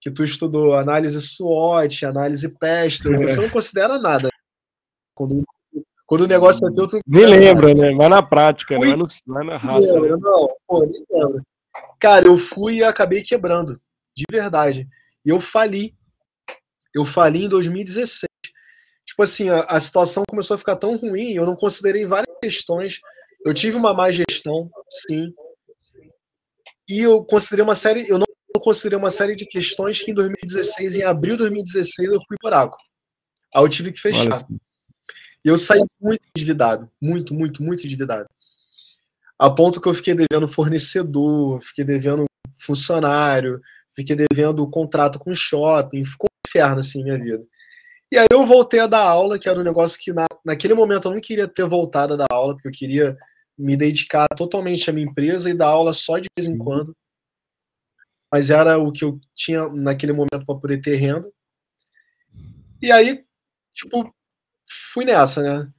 [0.00, 4.30] que tu estudou análise SWOT, análise Pester, você não considera nada.
[5.14, 5.44] Quando,
[6.06, 6.98] quando o negócio é teu, tu.
[7.06, 7.94] Nem lembra, né?
[7.94, 8.96] Vai na prática, né?
[8.96, 9.92] no, vai na raça.
[9.92, 10.22] Lembra, né?
[10.22, 11.42] Não, pô, nem lembra.
[11.98, 13.78] Cara, eu fui e acabei quebrando,
[14.16, 14.88] de verdade.
[15.24, 15.94] E eu fali.
[16.94, 18.24] Eu fali em 2016.
[19.04, 23.00] Tipo assim, a, a situação começou a ficar tão ruim, eu não considerei várias questões.
[23.44, 25.32] Eu tive uma má gestão, sim.
[26.88, 28.26] E eu considerei uma série, eu não
[28.60, 32.76] considerei uma série de questões que em 2016, em abril de 2016, eu fui buraco.
[33.54, 34.40] Aí eu tive que fechar.
[35.44, 38.28] E eu saí muito endividado, muito, muito, muito endividado.
[39.38, 42.26] A ponto que eu fiquei devendo fornecedor, fiquei devendo
[42.58, 43.60] funcionário,
[43.96, 47.42] fiquei devendo contrato com shopping, ficou um inferno assim minha vida.
[48.12, 51.08] E aí eu voltei a dar aula, que era um negócio que na, naquele momento
[51.08, 53.16] eu não queria ter voltado a dar aula, porque eu queria
[53.56, 56.94] me dedicar totalmente à minha empresa e dar aula só de vez em quando.
[58.32, 61.30] Mas era o que eu tinha naquele momento para poder ter renda.
[62.80, 63.24] E aí,
[63.74, 64.14] tipo,
[64.92, 65.70] fui nessa, né?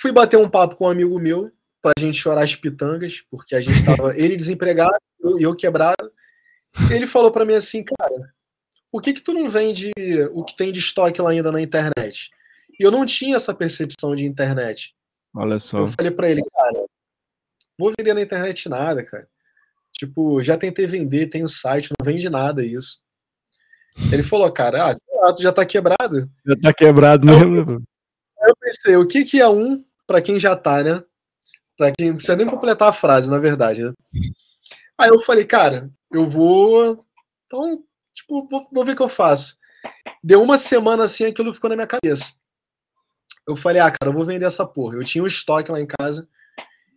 [0.00, 3.60] Fui bater um papo com um amigo meu pra gente chorar as pitangas, porque a
[3.60, 6.12] gente tava ele desempregado e eu, eu quebrado.
[6.90, 8.34] Ele falou para mim assim, cara,
[8.90, 9.90] por que que tu não vende
[10.32, 12.30] o que tem de estoque lá ainda na internet?
[12.78, 14.94] E eu não tinha essa percepção de internet.
[15.34, 15.78] Olha só.
[15.78, 16.84] Eu falei para ele, cara,
[17.78, 19.28] vou vender na internet nada, cara.
[19.98, 23.02] Tipo, já tentei vender, tem o site, não vende nada isso.
[24.12, 24.92] Ele falou, cara, ah,
[25.22, 26.30] lá, tu já tá quebrado.
[26.44, 27.82] Já tá quebrado mesmo.
[28.40, 31.02] Aí eu pensei, o que que é um para quem já tá, né?
[31.76, 33.92] Pra quem não precisa nem completar a frase, na verdade, né?
[34.98, 37.04] Aí eu falei, cara, eu vou.
[37.46, 37.82] Então,
[38.12, 39.58] tipo, vou, vou ver o que eu faço.
[40.22, 42.34] Deu uma semana assim, aquilo ficou na minha cabeça.
[43.46, 44.96] Eu falei, ah, cara, eu vou vender essa porra.
[44.96, 46.28] Eu tinha um estoque lá em casa.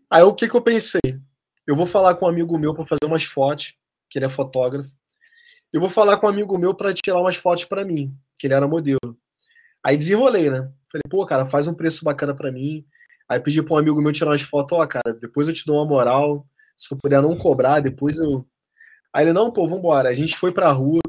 [0.09, 1.19] Aí o que, que eu pensei?
[1.70, 3.76] Eu vou falar com um amigo meu para fazer umas fotos,
[4.09, 4.89] que ele é fotógrafo.
[5.72, 8.55] Eu vou falar com um amigo meu para tirar umas fotos para mim, que ele
[8.55, 9.15] era modelo.
[9.86, 10.67] Aí desenrolei, né?
[10.91, 12.84] Falei, pô, cara, faz um preço bacana para mim.
[13.30, 15.63] Aí pedi para um amigo meu tirar umas fotos, ó, oh, cara, depois eu te
[15.63, 16.43] dou uma moral.
[16.76, 18.43] Se tu puder não cobrar, depois eu.
[19.13, 20.09] Aí ele, não, pô, vambora.
[20.09, 21.01] A gente foi pra rua.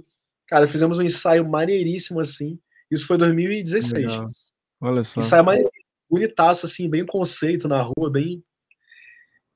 [0.46, 2.60] Cara, fizemos um ensaio maneiríssimo assim.
[2.90, 3.94] Isso foi 2016.
[3.94, 4.30] Legal.
[4.78, 5.20] Olha só.
[5.20, 8.44] Ensaio maneiríssimo, bonitaço, assim, bem conceito na rua, bem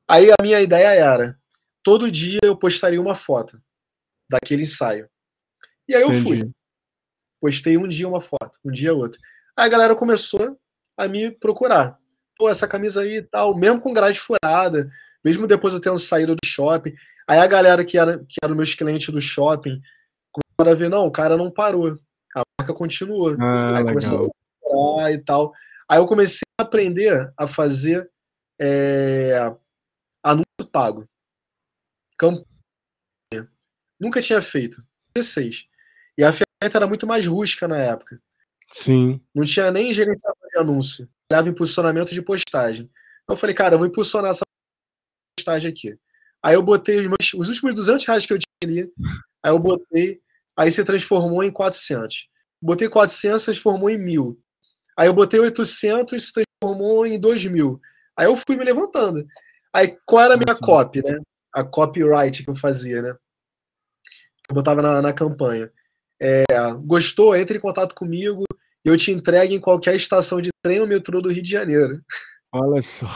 [0.09, 1.39] Aí a minha ideia era,
[1.83, 3.61] todo dia eu postaria uma foto
[4.31, 5.09] daquele ensaio.
[5.89, 6.41] E aí eu Entendi.
[6.41, 6.51] fui.
[7.41, 9.21] Postei um dia uma foto, um dia outra.
[9.57, 10.59] Aí a galera começou
[10.97, 11.99] a me procurar.
[12.37, 14.91] Pô, essa camisa aí e tal, mesmo com grade furada,
[15.25, 16.95] mesmo depois eu tendo saído do shopping.
[17.29, 19.81] Aí a galera que era, que era meus clientes do shopping
[20.33, 21.99] começaram a ver, não, o cara não parou.
[22.35, 23.37] A marca continuou.
[23.41, 24.31] Ah, aí começou a
[24.61, 25.53] procurar e tal.
[25.89, 28.11] Aí eu comecei a aprender a fazer
[28.61, 29.55] é,
[30.65, 31.09] Anúncio pago.
[32.19, 32.47] Campanha.
[34.01, 34.83] Nunca tinha feito.
[35.15, 35.69] 16.
[36.19, 38.21] E a ferramenta era muito mais rústica na época.
[38.73, 39.21] Sim.
[39.35, 41.09] Não tinha nem gerenciador de anúncio.
[41.31, 42.91] Dava impulsionamento de postagem.
[43.23, 44.45] Então eu falei, cara, eu vou impulsionar essa
[45.39, 45.99] postagem aqui.
[46.43, 48.93] Aí eu botei os, meus, os últimos 200 reais que eu tinha ali.
[49.43, 50.21] Aí eu botei.
[50.57, 52.29] Aí se transformou em 400.
[52.61, 54.41] Botei 400, se transformou em 1000.
[54.97, 57.81] Aí eu botei 800, se transformou em 2000.
[58.17, 59.27] Aí eu fui me levantando.
[59.75, 61.19] Aí, qual era a minha copy, né?
[61.53, 63.15] A copyright que eu fazia, né?
[64.45, 65.73] Que eu botava na, na campanha.
[66.21, 66.45] É,
[66.85, 67.35] gostou?
[67.35, 68.45] Entre em contato comigo
[68.85, 72.01] e eu te entrego em qualquer estação de trem ou metrô do Rio de Janeiro.
[72.53, 73.07] Olha só.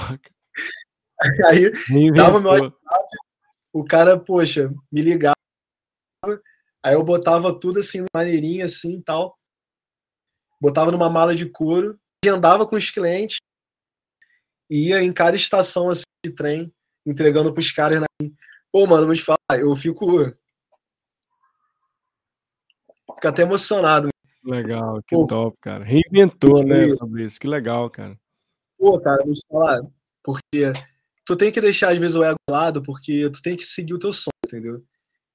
[1.48, 1.72] Aí,
[2.12, 2.76] dava meu WhatsApp,
[3.72, 5.34] o cara, poxa, me ligava,
[6.80, 9.36] aí eu botava tudo assim, maneirinha assim e tal.
[10.60, 13.38] Botava numa mala de couro, andava com os clientes,
[14.70, 16.72] ia em cada estação assim, de trem,
[17.06, 18.00] entregando pros caras.
[18.00, 18.06] Na...
[18.72, 20.24] Pô, mano, vou te falar, eu fico.
[23.14, 24.08] Fico até emocionado.
[24.44, 25.84] Legal, que Pô, top, cara.
[25.84, 27.40] Reinventou, né, Fabrício?
[27.40, 28.18] Que legal, cara.
[28.78, 29.80] Pô, cara, vou te falar,
[30.22, 30.72] porque
[31.26, 33.98] tu tem que deixar às vezes o ego lado, porque tu tem que seguir o
[33.98, 34.84] teu sonho, entendeu?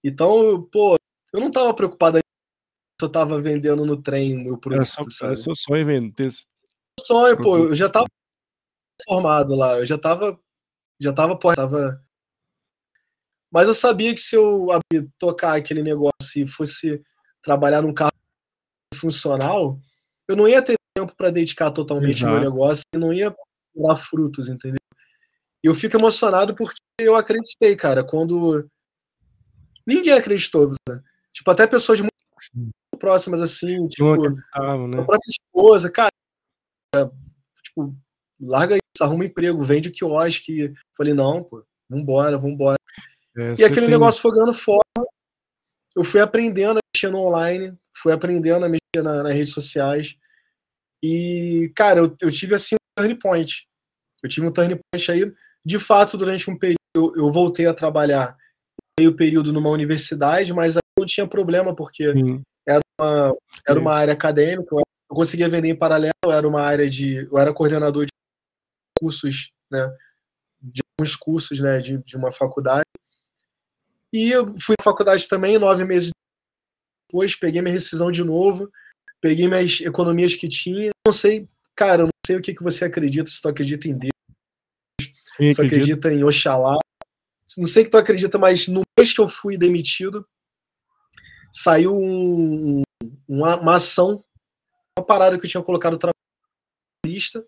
[0.04, 0.96] Então, pô,
[1.34, 5.04] eu não tava preocupado se eu tava vendendo no trem o meu produto, era só,
[5.10, 5.34] sabe?
[5.34, 6.32] Era seu sonho vender.
[7.00, 8.08] Sonho, pô, eu já tava
[9.06, 10.40] formado lá, eu já tava,
[11.04, 12.02] já tava, pô, tava...
[13.52, 17.04] Mas eu sabia que se eu abrir, tocar aquele negócio e fosse
[17.42, 18.12] trabalhar num carro
[18.96, 19.80] funcional,
[20.28, 22.34] eu não ia ter tempo para dedicar totalmente Exato.
[22.34, 23.36] ao meu negócio e não ia
[23.76, 24.80] dar frutos, entendeu?
[25.64, 28.68] E eu fico emocionado porque eu acreditei, cara, quando
[29.86, 31.02] ninguém acreditou, né?
[31.32, 32.14] tipo, até pessoas muito
[32.98, 34.44] próximas assim, tipo, né?
[34.54, 36.12] a própria esposa, cara,
[37.64, 37.96] tipo,
[38.40, 40.74] larga isso, arruma um emprego, vende o quiosque.
[40.98, 42.78] Falei, não, pô, vambora, vambora.
[43.38, 43.90] É, e aquele tem...
[43.90, 44.82] negócio foi ganhando forma.
[45.96, 50.16] Eu fui aprendendo a mexer no online, fui aprendendo a mexer na, nas redes sociais.
[51.04, 53.68] E, cara, eu, eu tive assim um turn point.
[54.24, 55.32] Eu tive um turn point aí.
[55.66, 58.38] De fato, durante um período, eu, eu voltei a trabalhar
[59.00, 62.14] meio período numa universidade, mas aí não tinha problema, porque
[62.68, 63.36] era uma,
[63.68, 64.84] era uma área acadêmica, eu
[65.16, 67.28] conseguia vender em paralelo, era uma área de.
[67.32, 68.12] Eu era coordenador de
[69.00, 69.90] cursos, né?
[70.62, 71.80] De alguns cursos, né?
[71.80, 72.86] De, de uma faculdade.
[74.12, 76.12] E eu fui à faculdade também, nove meses
[77.14, 78.72] depois, peguei minha rescisão de novo,
[79.22, 80.92] peguei minhas economias que tinha.
[81.06, 83.98] Não sei, cara, eu não sei o que, que você acredita, se tu acredita em
[83.98, 84.14] Deus,
[85.38, 86.78] se tu acredita em Oxalá.
[87.58, 90.28] Não sei que tu acredita, mas no mês que eu fui demitido,
[91.52, 92.82] saiu um,
[93.28, 94.24] uma, uma ação,
[94.98, 96.12] uma parada que eu tinha colocado na
[97.06, 97.46] lista,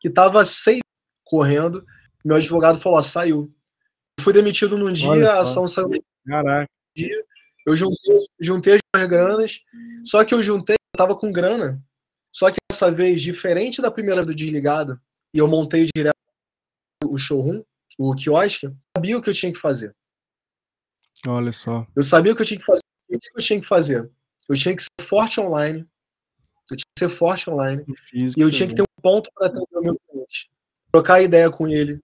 [0.00, 0.80] que estava seis
[1.24, 1.84] correndo.
[2.24, 3.52] Meu advogado falou: ó, saiu.
[4.18, 5.90] Eu fui demitido num dia, a ação saiu
[6.26, 6.68] Caraca.
[6.96, 7.24] dia.
[7.66, 9.60] Eu juntei, juntei as granas,
[10.04, 11.82] só que eu juntei, eu tava com grana.
[12.32, 15.00] Só que dessa vez, diferente da primeira do desligado,
[15.34, 16.16] e eu montei direto
[17.04, 17.62] o showroom,
[17.98, 19.94] o quiosque, eu sabia o que eu tinha que fazer.
[21.26, 21.86] Olha só.
[21.96, 22.82] Eu sabia o que eu tinha que fazer.
[23.08, 24.10] O que eu tinha que fazer?
[24.48, 25.86] Eu tinha que ser forte online.
[26.98, 27.84] Ser forte online.
[28.14, 30.50] e eu tinha que ter um ponto para atender o meu cliente.
[30.90, 32.00] Trocar ideia com ele.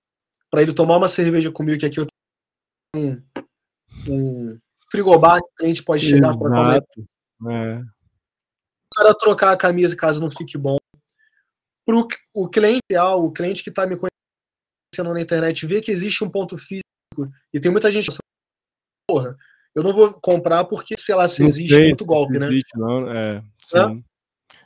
[0.50, 2.06] Para ele tomar uma cerveja comigo, que aqui eu
[2.94, 3.22] tenho
[4.06, 6.84] um, um frigobar que o cliente pode chegar para comer.
[7.50, 7.78] É.
[7.80, 10.76] O cara trocar a camisa caso não fique bom.
[11.86, 16.22] Pro o cliente ideal, o cliente que está me conhecendo na internet, ver que existe
[16.22, 16.82] um ponto físico.
[17.52, 18.10] E tem muita gente
[19.08, 19.36] porra,
[19.74, 22.46] eu não vou comprar porque, sei lá, se não existe sei, muito golpe, né?
[22.46, 24.04] Existe, não, é, sim.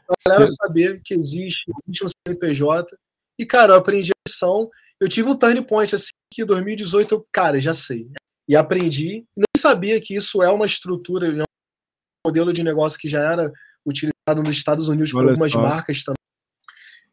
[0.08, 2.96] A galera saber que existe, existe um CNPJ.
[3.38, 4.70] E, cara, eu aprendi a lição.
[5.00, 8.08] Eu tive um turn point assim que em 2018 eu, cara, já sei.
[8.48, 9.24] E aprendi.
[9.36, 11.44] Nem sabia que isso é uma estrutura, é um
[12.26, 13.52] modelo de negócio que já era
[13.84, 15.62] utilizado nos Estados Unidos Olha por algumas só.
[15.62, 16.16] marcas também.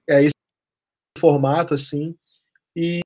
[0.07, 0.33] É esse
[1.17, 2.15] formato, assim.
[2.75, 3.01] E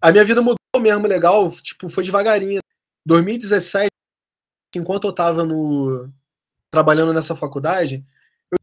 [0.00, 2.60] a minha vida mudou mesmo legal, tipo, foi devagarinho.
[3.06, 3.90] 2017,
[4.76, 6.08] enquanto eu estava no
[6.70, 8.04] trabalhando nessa faculdade,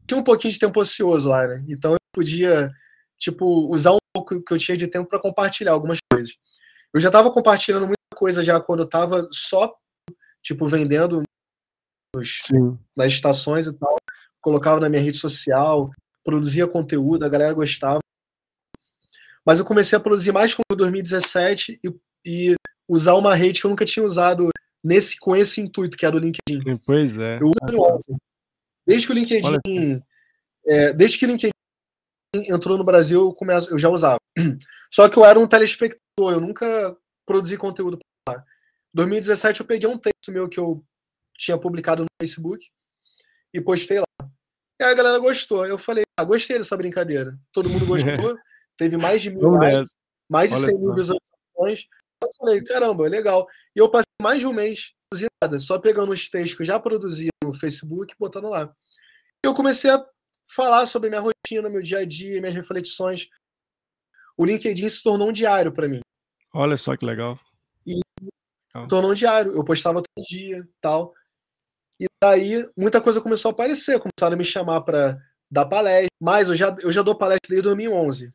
[0.08, 1.64] tinha um pouquinho de tempo ocioso lá, né?
[1.68, 2.72] Então eu podia,
[3.18, 6.36] tipo, usar um pouco que eu tinha de tempo para compartilhar algumas coisas.
[6.94, 9.76] Eu já estava compartilhando muita coisa já quando eu estava só,
[10.42, 11.22] tipo, vendendo
[12.16, 12.40] nos,
[12.96, 13.96] nas estações e tal.
[14.42, 15.92] Colocava na minha rede social,
[16.24, 18.00] produzia conteúdo, a galera gostava.
[19.46, 21.96] Mas eu comecei a produzir mais com 2017 e,
[22.26, 22.56] e
[22.88, 24.50] usar uma rede que eu nunca tinha usado
[24.84, 26.78] nesse, com esse intuito, que era o LinkedIn.
[26.86, 27.40] Pois é.
[27.42, 28.18] Eu uso
[28.88, 30.02] Desde que o LinkedIn.
[30.66, 31.52] É, desde que o LinkedIn
[32.34, 34.18] entrou no Brasil, eu, começo, eu já usava.
[34.92, 38.46] Só que eu era um telespectador, eu nunca produzi conteúdo para lá.
[38.94, 40.84] 2017 eu peguei um texto meu que eu
[41.38, 42.66] tinha publicado no Facebook
[43.54, 44.30] e postei lá.
[44.80, 45.66] E a galera gostou.
[45.66, 47.38] Eu falei, ah, gostei dessa brincadeira.
[47.52, 48.38] Todo mundo gostou.
[48.78, 49.90] Teve mais de mil likes,
[50.30, 51.88] mais de 100 mil visualizações.
[52.22, 53.48] Eu falei, caramba, é legal.
[53.76, 54.94] E eu passei mais de um mês
[55.42, 58.74] nada, só pegando os textos que eu já produzia no Facebook botando lá.
[59.44, 60.06] Eu comecei a
[60.48, 63.30] falar sobre minha rotina, meu dia a dia, minhas reflexões.
[64.36, 66.02] O LinkedIn se tornou um diário para mim.
[66.54, 67.40] Olha só que legal.
[67.86, 68.88] E legal.
[68.88, 69.54] tornou um diário.
[69.54, 71.14] Eu postava todo dia, tal.
[72.00, 75.20] E daí muita coisa começou a aparecer, começaram a me chamar para
[75.50, 76.10] dar palestra.
[76.20, 78.34] Mas eu já eu já dou palestra desde 2011.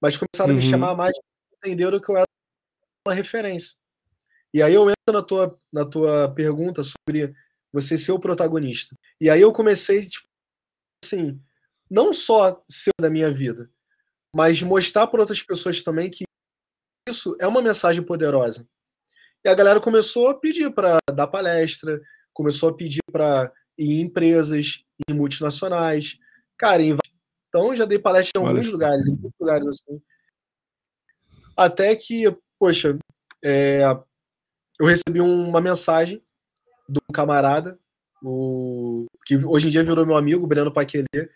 [0.00, 0.58] Mas começaram uhum.
[0.58, 0.70] a me uhum.
[0.70, 1.16] chamar mais,
[1.58, 2.26] entenderam que eu era
[3.06, 3.76] uma referência.
[4.52, 7.34] E aí eu entro na tua, na tua pergunta sobre
[7.76, 8.96] você ser o protagonista.
[9.20, 10.26] E aí eu comecei, tipo,
[11.04, 11.38] assim,
[11.90, 13.70] não só ser da minha vida,
[14.34, 16.24] mas mostrar para outras pessoas também que
[17.06, 18.66] isso é uma mensagem poderosa.
[19.44, 22.00] E a galera começou a pedir para dar palestra,
[22.32, 26.18] começou a pedir para ir em empresas, em multinacionais.
[26.56, 26.96] Cara, em...
[27.48, 30.00] então já dei palestra em alguns lugares, em muitos lugares assim.
[31.54, 32.24] Até que
[32.58, 32.98] poxa,
[33.44, 33.82] é,
[34.80, 36.22] eu recebi uma mensagem
[36.88, 37.78] um camarada,
[38.22, 41.30] o, que hoje em dia virou meu amigo, Breno Paquelê.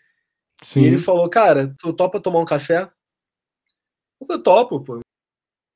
[0.63, 0.81] Sim.
[0.81, 2.91] E ele falou, cara, tu topa tomar um café?
[4.19, 4.99] Eu falei, topo, pô.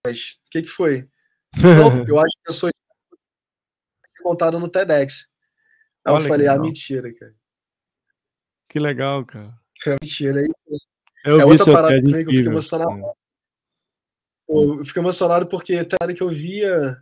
[0.06, 1.10] Mas o que que foi?
[1.58, 2.70] Não, eu acho que eu sou
[4.24, 5.32] montado no TEDx.
[6.06, 7.36] Aí Olha eu falei, ah, mentira, cara.
[8.70, 9.54] Que legal, cara.
[9.86, 10.42] É mentira.
[10.42, 10.48] Aí,
[11.26, 13.06] eu é outra parada também que eu fiquei emocionado.
[13.06, 13.14] É.
[14.50, 17.02] eu fiquei emocionado porque até que eu via.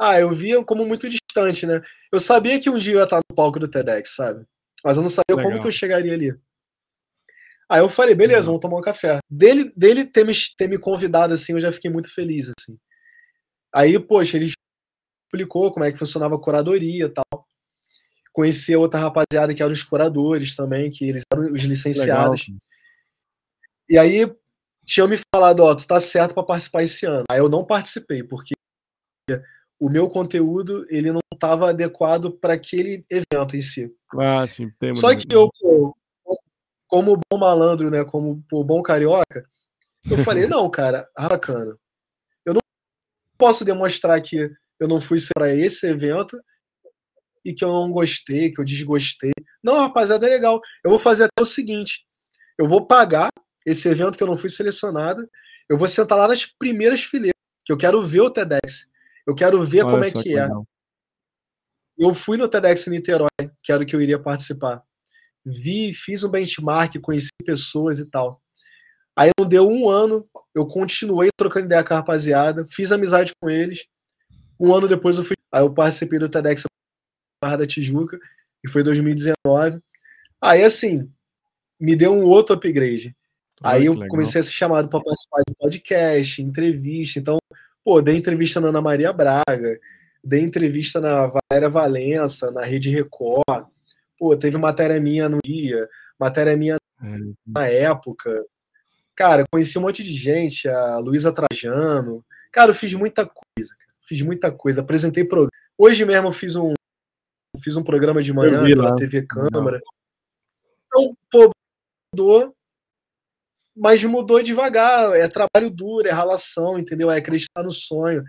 [0.00, 1.82] Ah, eu via como muito distante, né?
[2.10, 4.46] Eu sabia que um dia eu ia estar no palco do TEDx, sabe?
[4.82, 5.44] Mas eu não sabia Legal.
[5.44, 6.34] como que eu chegaria ali.
[7.68, 8.46] Aí eu falei, beleza, uhum.
[8.46, 9.18] vamos tomar um café.
[9.30, 12.78] Dele, dele ter, me, ter me convidado assim, eu já fiquei muito feliz, assim.
[13.72, 14.50] Aí, poxa, ele
[15.26, 17.46] explicou como é que funcionava a curadoria e tal.
[18.32, 22.48] Conheci outra rapaziada que eram os curadores também, que eles eram os licenciados.
[22.48, 22.60] Legal.
[23.88, 24.34] E aí
[24.86, 27.24] tinham me falado, ó, tu tá certo para participar esse ano.
[27.30, 28.54] Aí eu não participei, porque
[29.80, 33.90] o meu conteúdo ele não estava adequado para aquele evento em si.
[34.18, 35.50] Ah, sim, tem Só que eu,
[36.86, 39.48] como bom malandro, né, como pô, bom carioca,
[40.08, 41.78] eu falei, não, cara, bacana.
[42.44, 42.60] Eu não
[43.38, 46.38] posso demonstrar que eu não fui para esse evento
[47.42, 49.32] e que eu não gostei, que eu desgostei.
[49.62, 50.60] Não, rapaziada, é legal.
[50.84, 52.04] Eu vou fazer até o seguinte:
[52.58, 53.30] eu vou pagar
[53.64, 55.26] esse evento que eu não fui selecionado,
[55.68, 58.89] eu vou sentar lá nas primeiras fileiras, que eu quero ver o TEDx.
[59.30, 60.48] Eu quero ver Olha como é que, que é.
[61.96, 63.28] Eu fui no TEDx Niterói,
[63.62, 64.82] que era o que eu iria participar.
[65.46, 68.42] Vi, fiz um benchmark, conheci pessoas e tal.
[69.16, 73.48] Aí não deu um ano, eu continuei trocando ideia com a rapaziada, fiz amizade com
[73.48, 73.86] eles.
[74.58, 75.36] Um ano depois eu fui.
[75.52, 76.64] Aí eu participei do TEDx
[77.40, 78.18] Barra da Tijuca,
[78.60, 79.80] que foi 2019.
[80.42, 81.08] Aí, assim,
[81.78, 83.14] me deu um outro upgrade.
[83.62, 87.20] Aí eu comecei a ser chamado para participar de podcast, entrevista.
[87.20, 87.38] Então,
[87.84, 89.78] pô, dei entrevista na Ana Maria Braga,
[90.22, 93.66] dei entrevista na Valéria Valença, na Rede Record.
[94.18, 97.06] Pô, teve matéria minha no dia, matéria minha é.
[97.46, 98.44] na época.
[99.16, 102.24] Cara, conheci um monte de gente, a Luísa Trajano.
[102.52, 103.74] Cara, eu fiz muita coisa,
[104.06, 104.80] fiz muita coisa.
[104.80, 105.50] Apresentei programa.
[105.76, 106.74] Hoje mesmo eu fiz um,
[107.62, 109.80] fiz um programa de manhã pela TV Câmara.
[110.86, 111.50] Então, pô,
[112.12, 112.54] mudou,
[113.80, 115.12] mas mudou devagar.
[115.14, 117.10] É trabalho duro, é relação, entendeu?
[117.10, 118.22] É acreditar no sonho.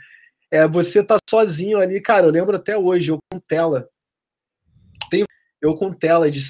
[0.50, 2.26] É você tá sozinho ali, cara.
[2.28, 3.88] Eu lembro até hoje, eu com tela.
[5.10, 5.26] Tem,
[5.62, 6.48] eu com tela de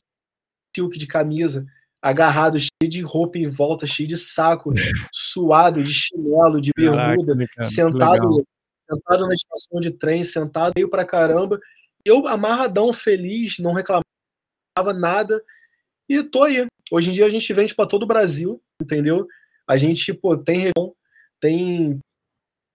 [0.75, 1.65] silk de camisa,
[2.01, 4.71] agarrado, cheio de roupa em volta, cheio de saco,
[5.13, 8.43] suado, de chinelo, de bermuda, Caraca, sentado,
[8.89, 11.59] sentado na estação de trem, sentado meio pra caramba
[12.05, 14.03] eu amarradão, feliz, não reclamava
[14.93, 15.43] nada.
[16.09, 16.67] E tô aí.
[16.91, 19.25] Hoje em dia a gente vende para todo o Brasil, entendeu?
[19.65, 20.93] A gente, pô, tem região,
[21.39, 21.99] tem.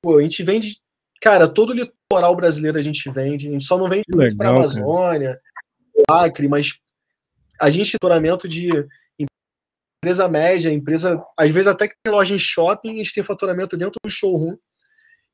[0.02, 0.80] Pô, a gente vende.
[1.20, 3.48] Cara, todo o litoral brasileiro a gente vende.
[3.48, 4.04] A gente só não vende
[4.36, 5.38] para Amazônia,
[6.08, 6.78] Acre, mas
[7.60, 8.70] a gente tem faturamento de
[10.02, 11.22] empresa média, empresa.
[11.38, 14.56] Às vezes até que tem loja em shopping, a gente tem faturamento dentro do showroom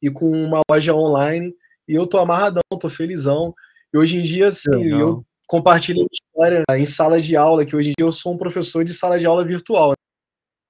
[0.01, 1.55] e com uma loja online.
[1.87, 3.55] E eu tô amarradão, tô felizão.
[3.95, 6.07] E hoje em dia, assim, eu compartilho
[6.43, 9.18] história em sala de aula, que hoje em dia eu sou um professor de sala
[9.18, 9.93] de aula virtual.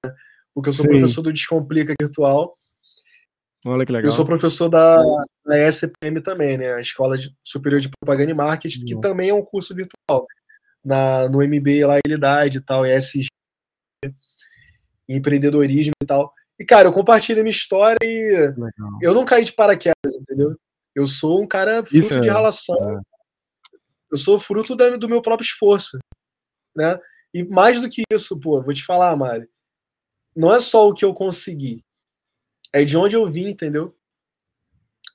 [0.05, 0.13] Né?
[0.53, 0.91] Porque eu sou Sim.
[0.91, 2.55] professor do Descomplica Virtual.
[3.65, 4.11] Olha que legal.
[4.11, 5.01] Eu sou professor da,
[5.45, 6.73] da SPM também, né?
[6.73, 10.27] A Escola Superior de Propaganda e Marketing, que também é um curso virtual.
[10.83, 13.27] Na, no MBA lá, Elidade e tal, ESG,
[15.07, 16.33] empreendedorismo e tal.
[16.59, 18.99] E, cara, eu compartilho a minha história e legal.
[19.01, 20.55] eu não caí de paraquedas, entendeu?
[20.93, 22.99] Eu sou um cara fruto Isso de é, relação.
[22.99, 23.12] É
[24.13, 25.97] eu sou fruto da, do meu próprio esforço,
[26.75, 26.99] né?
[27.33, 29.49] E mais do que isso, pô, vou te falar, Mari,
[30.35, 31.83] não é só o que eu consegui,
[32.71, 33.97] é de onde eu vim, entendeu?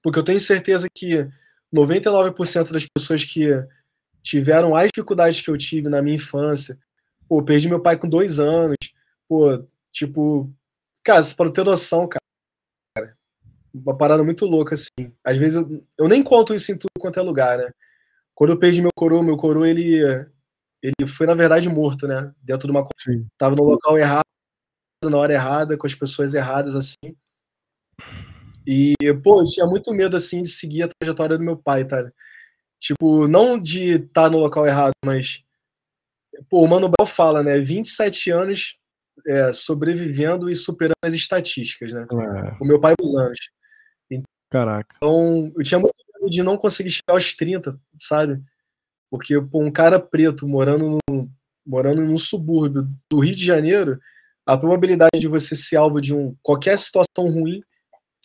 [0.03, 1.28] Porque eu tenho certeza que
[1.72, 3.51] 99% das pessoas que
[4.20, 6.76] tiveram as dificuldades que eu tive na minha infância,
[7.28, 8.76] pô, perdi meu pai com dois anos,
[9.28, 10.53] pô, tipo,
[11.05, 13.16] cara, para ter noção, cara,
[13.72, 15.12] uma parada muito louca, assim.
[15.22, 17.70] Às vezes eu, eu nem conto isso em tudo quanto é lugar, né?
[18.39, 19.99] Quando eu perdi meu coroa, meu coroa, ele,
[20.80, 22.32] ele foi, na verdade, morto, né?
[22.41, 22.86] Dentro de uma.
[22.97, 23.26] Sim.
[23.36, 24.22] Tava no local errado,
[25.03, 27.16] na hora errada, com as pessoas erradas, assim.
[28.64, 32.12] E, pô, eu tinha muito medo, assim, de seguir a trajetória do meu pai, tá?
[32.78, 35.43] Tipo, não de estar tá no local errado, mas.
[36.49, 37.59] Pô, o Mano Brown fala, né?
[37.59, 38.78] 27 anos
[39.26, 42.07] é, sobrevivendo e superando as estatísticas, né?
[42.09, 42.57] É.
[42.62, 43.51] O meu pai, uns anos.
[44.51, 44.96] Caraca.
[44.96, 48.42] Então, eu tinha muito medo de não conseguir chegar aos 30, sabe?
[49.11, 51.30] Porque, pô, um cara preto morando, no,
[51.66, 54.01] morando num subúrbio do Rio de Janeiro,
[54.46, 57.62] a probabilidade de você ser alvo de um, qualquer situação ruim,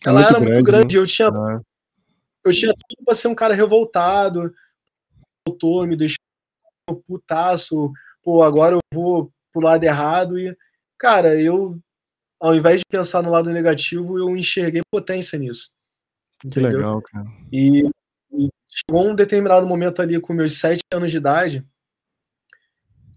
[0.06, 0.96] é ela muito era grande, muito grande.
[0.96, 1.02] Né?
[1.02, 1.28] Eu tinha.
[1.28, 1.62] É.
[2.46, 4.54] eu tinha tudo pra ser um cara revoltado,
[5.46, 6.18] voltou, me deixou
[7.08, 10.56] putaço, pô, agora eu vou pro lado errado e,
[10.98, 11.78] cara, eu,
[12.40, 15.72] ao invés de pensar no lado negativo, eu enxerguei potência nisso.
[16.44, 16.70] Entendeu?
[16.70, 17.26] Que legal, cara.
[17.52, 17.90] E,
[18.32, 21.66] e chegou um determinado momento ali com meus sete anos de idade,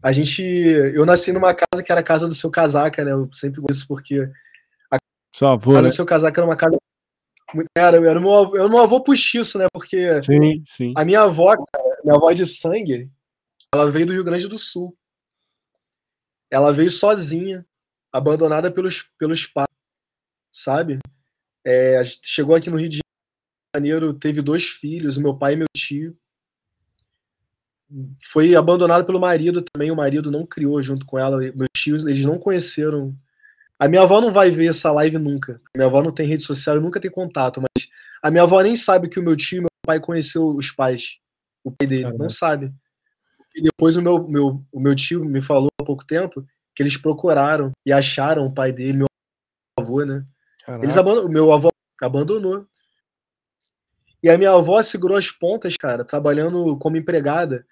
[0.02, 3.12] a gente, eu nasci numa casa que era a casa do seu casaca, né?
[3.12, 4.30] Eu sempre gosto isso porque
[4.90, 4.98] a
[5.34, 5.88] Seu avô, casa né?
[5.88, 6.76] do seu casaca era uma casa
[7.76, 9.66] era, era meu, avô, era meu avô puxiço, né?
[9.72, 10.92] Porque sim, sim.
[10.96, 13.10] a minha avó, cara, minha avó de sangue,
[13.72, 14.96] ela veio do Rio Grande do Sul.
[16.50, 17.66] Ela veio sozinha,
[18.12, 19.68] abandonada pelos, pelos pais,
[20.52, 20.98] sabe?
[21.64, 23.00] É, chegou aqui no Rio de
[23.76, 26.16] Janeiro, teve dois filhos, o meu pai e meu tio.
[28.32, 31.38] Foi abandonada pelo marido também, o marido não criou junto com ela.
[31.38, 33.16] Meus tios, eles não conheceram
[33.78, 35.60] a minha avó não vai ver essa live nunca.
[35.74, 37.88] Minha avó não tem rede social, nunca tem contato, mas
[38.22, 41.18] a minha avó nem sabe que o meu tio, meu pai conheceu os pais,
[41.62, 42.24] o pai dele, Caramba.
[42.24, 42.72] não sabe.
[43.54, 46.96] E depois o meu, meu, o meu tio me falou há pouco tempo que eles
[46.96, 49.06] procuraram e acharam o pai dele, meu
[49.78, 50.24] avô, né?
[50.64, 50.84] Caraca.
[50.84, 51.70] Eles abandonaram, meu avô
[52.00, 52.66] abandonou.
[54.26, 57.64] E a minha avó segurou as pontas, cara, trabalhando como empregada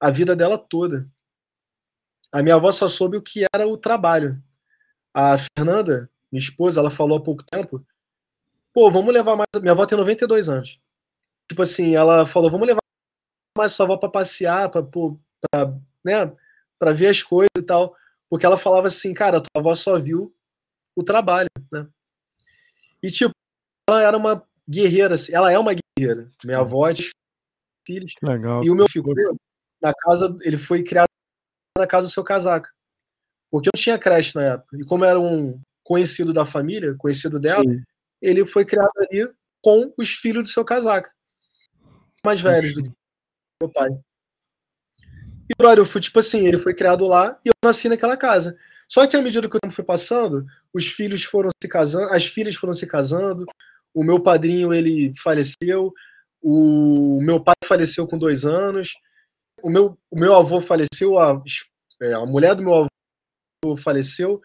[0.00, 1.08] a vida dela toda.
[2.32, 4.42] A minha avó só soube o que era o trabalho.
[5.14, 7.86] A Fernanda, minha esposa, ela falou há pouco tempo,
[8.74, 9.46] pô, vamos levar mais.
[9.60, 10.80] Minha avó tem 92 anos.
[11.48, 12.80] Tipo assim, ela falou, vamos levar
[13.56, 14.84] mais sua avó para passear, para
[16.04, 16.36] né,
[16.80, 17.94] para ver as coisas e tal.
[18.28, 20.34] Porque ela falava assim, cara, tua avó só viu
[20.96, 21.86] o trabalho, né?
[23.00, 23.32] E tipo,
[23.88, 26.30] ela era uma guerreira, assim, ela é uma guerreira.
[26.44, 26.94] Minha avó é
[27.86, 28.14] filhos.
[28.22, 28.64] Legal.
[28.64, 29.04] E o meu filho,
[29.80, 31.08] na casa, ele foi criado
[31.76, 32.70] na casa do seu casaca.
[33.50, 34.76] Porque eu tinha creche na época.
[34.78, 37.82] E como era um conhecido da família, conhecido dela, Sim.
[38.20, 39.28] ele foi criado ali
[39.60, 41.10] com os filhos do seu casaca.
[42.24, 42.92] Mais velhos do que
[43.60, 43.90] meu pai.
[45.50, 48.56] E, brother, eu fui tipo assim, ele foi criado lá e eu nasci naquela casa.
[48.88, 52.26] Só que à medida que o tempo foi passando, os filhos foram se casando, as
[52.26, 53.44] filhas foram se casando,
[53.94, 55.92] o meu padrinho, ele faleceu,
[56.40, 58.94] o meu pai faleceu com dois anos,
[59.62, 61.40] o meu, o meu avô faleceu, a,
[62.00, 64.40] é, a mulher do meu avô faleceu.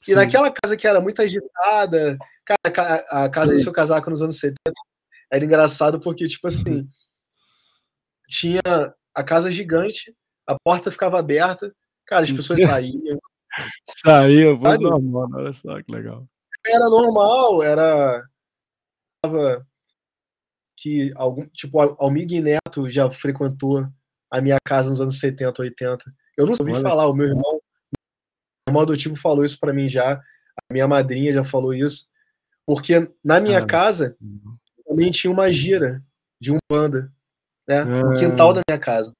[0.00, 0.12] Sim.
[0.12, 3.58] E naquela casa que era muito agitada, cara, a casa Sim.
[3.58, 4.56] do seu casaco nos anos 70
[5.30, 6.88] era engraçado porque, tipo assim,
[8.28, 8.62] tinha
[9.14, 10.14] a casa gigante,
[10.46, 11.72] a porta ficava aberta,
[12.06, 13.18] cara, as pessoas saíam.
[14.04, 16.28] Saíam, foi normal, olha só que legal.
[16.66, 18.22] Era normal, era.
[20.78, 23.86] Que algum, tipo, Almig Neto já frequentou
[24.30, 26.14] a minha casa nos anos 70, 80.
[26.36, 27.60] Eu não ouvi falar, o meu irmão
[28.68, 32.08] irmão adotivo falou isso para mim já, a minha madrinha já falou isso,
[32.66, 34.56] porque na minha ah, casa uhum.
[34.84, 36.02] também tinha uma gira
[36.40, 37.12] de um banda,
[37.68, 39.12] né, no ah, quintal da minha casa.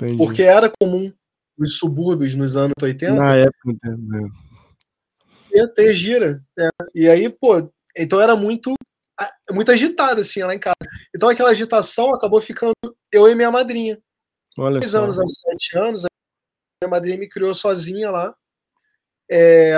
[0.00, 0.16] Entendi.
[0.16, 1.12] Porque era comum
[1.58, 3.14] nos subúrbios nos anos 80.
[3.14, 3.74] Na época?
[5.52, 6.40] Ia ter gira.
[6.56, 6.68] Né?
[6.94, 8.74] E aí, pô, então era muito
[9.50, 10.76] muito agitada assim lá em casa.
[11.14, 12.74] Então aquela agitação acabou ficando
[13.12, 14.00] eu e minha madrinha.
[14.58, 16.02] Olha Dois anos, aos sete anos,
[16.82, 18.34] minha madrinha me criou sozinha lá
[19.30, 19.74] é,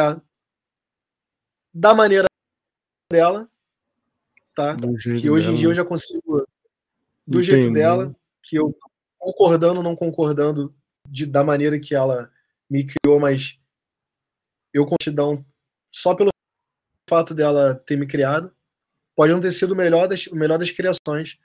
[1.74, 2.26] da maneira
[3.11, 3.51] dela,
[4.55, 4.76] tá?
[4.76, 5.53] Que hoje dela.
[5.53, 6.47] em dia eu já consigo,
[7.26, 7.45] do Entendi.
[7.45, 8.76] jeito dela, que eu
[9.18, 10.74] concordando, não concordando
[11.09, 12.30] de, da maneira que ela
[12.68, 13.59] me criou, mas
[14.72, 15.45] eu continuo
[15.93, 16.30] só pelo
[17.09, 18.55] fato dela ter me criado.
[19.21, 21.39] Pode não ter sido o melhor das, o melhor das criações,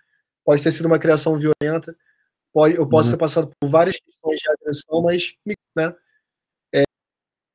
[0.46, 1.94] pode ter sido uma criação violenta,
[2.54, 3.16] pode, eu posso uhum.
[3.16, 5.36] ter passado por várias questões de agressão, mas
[5.76, 5.94] né,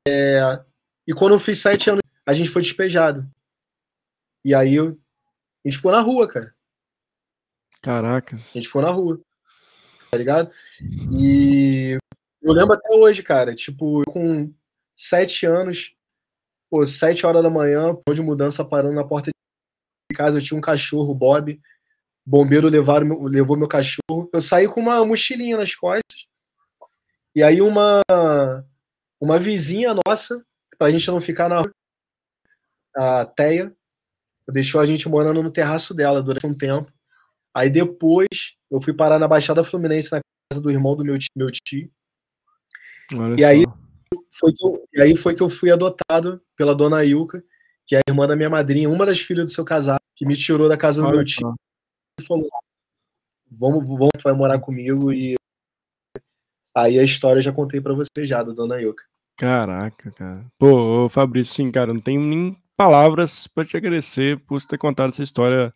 [0.07, 0.63] é,
[1.07, 3.27] e quando eu fiz sete anos, a gente foi despejado.
[4.45, 5.01] E aí eu,
[5.65, 6.55] a gente ficou na rua, cara.
[7.81, 8.51] Caracas.
[8.51, 9.19] A gente ficou na rua.
[10.11, 10.53] Tá ligado?
[11.19, 11.97] E
[12.43, 14.53] eu lembro até hoje, cara, tipo, com
[14.95, 15.97] sete anos,
[16.69, 19.40] pô, sete horas da manhã, pô de mudança parando na porta de
[20.15, 21.61] casa, eu tinha um cachorro, Bob.
[22.25, 24.29] Bombeiro levaram, levou meu cachorro.
[24.33, 26.27] Eu saí com uma mochilinha nas costas.
[27.35, 28.03] E aí uma
[29.21, 30.43] uma vizinha nossa,
[30.79, 31.73] para a gente não ficar na rua,
[32.97, 33.75] a Teia,
[34.49, 36.91] deixou a gente morando no terraço dela durante um tempo.
[37.55, 41.29] Aí depois eu fui parar na Baixada Fluminense, na casa do irmão do meu tio.
[41.37, 41.91] Meu tio.
[43.37, 43.65] e, aí
[44.31, 47.45] foi que eu, e aí foi que eu fui adotado pela dona Ilka,
[47.91, 50.37] que é a irmã da minha madrinha, uma das filhas do seu casal, que me
[50.37, 51.57] tirou da casa do Olha meu tio.
[52.21, 52.49] E falou:
[53.51, 55.13] vamos, vamos, vai morar comigo.
[55.13, 55.35] E
[56.73, 59.03] aí a história eu já contei para você já, da dona Ilka.
[59.37, 60.47] Caraca, cara.
[60.57, 65.25] Pô, Fabrício, sim, cara, não tenho nem palavras para te agradecer por ter contado essa
[65.25, 65.75] história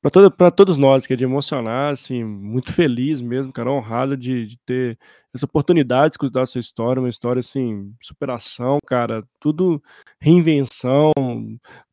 [0.00, 4.46] para todo, todos nós, que é de emocionar, assim, muito feliz mesmo, cara, honrado de,
[4.46, 4.98] de ter
[5.34, 9.82] essa oportunidade de escutar a sua história, uma história, assim, superação, cara, tudo
[10.20, 11.12] reinvenção,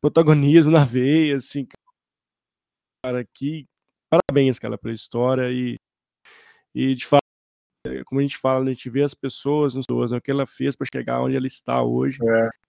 [0.00, 1.66] protagonismo na veia, assim,
[3.04, 3.66] cara, que
[4.08, 5.76] parabéns, cara, pela história e,
[6.74, 7.22] e de fato,
[8.06, 10.46] como a gente fala, a gente vê as pessoas, as pessoas, né, o que ela
[10.46, 12.65] fez para chegar onde ela está hoje, é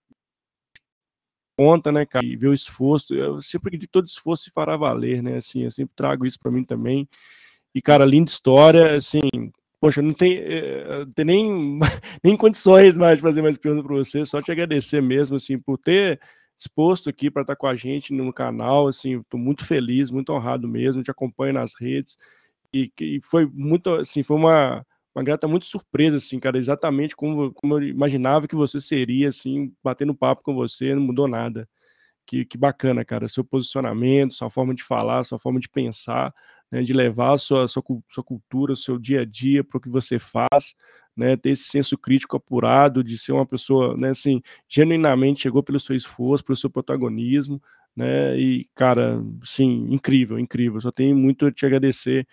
[1.58, 5.24] conta, né, cara, e ver o esforço, eu sempre que todo esforço se fará valer,
[5.24, 7.10] né, assim, eu sempre trago isso para mim também,
[7.74, 9.20] e, cara, linda história, assim,
[9.80, 11.80] poxa, não tem, é, tem nem,
[12.24, 15.78] nem condições mais de fazer mais perguntas para você, só te agradecer mesmo, assim, por
[15.78, 16.20] ter
[16.60, 20.68] exposto aqui para estar com a gente no canal, assim, estou muito feliz, muito honrado
[20.68, 22.18] mesmo, te acompanho nas redes,
[22.74, 24.86] e, e foi muito, assim, foi uma
[25.18, 29.74] uma grata muito surpresa, assim, cara, exatamente como, como eu imaginava que você seria, assim,
[29.84, 31.68] batendo papo com você, não mudou nada.
[32.26, 36.34] Que, que bacana, cara, seu posicionamento, sua forma de falar, sua forma de pensar,
[36.72, 39.82] né, de levar a sua, sua, sua cultura, o seu dia a dia para o
[39.82, 40.76] que você faz,
[41.16, 45.80] né, ter esse senso crítico apurado, de ser uma pessoa, né, assim, genuinamente chegou pelo
[45.80, 47.62] seu esforço, pelo seu protagonismo,
[47.96, 52.28] né, e, cara, sim, incrível, incrível, só tenho muito a te agradecer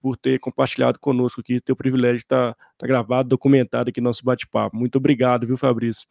[0.00, 4.00] por ter compartilhado conosco aqui, ter o privilégio de estar tá, tá gravado, documentado aqui
[4.00, 4.76] nosso bate-papo.
[4.76, 6.06] Muito obrigado, viu, Fabrício?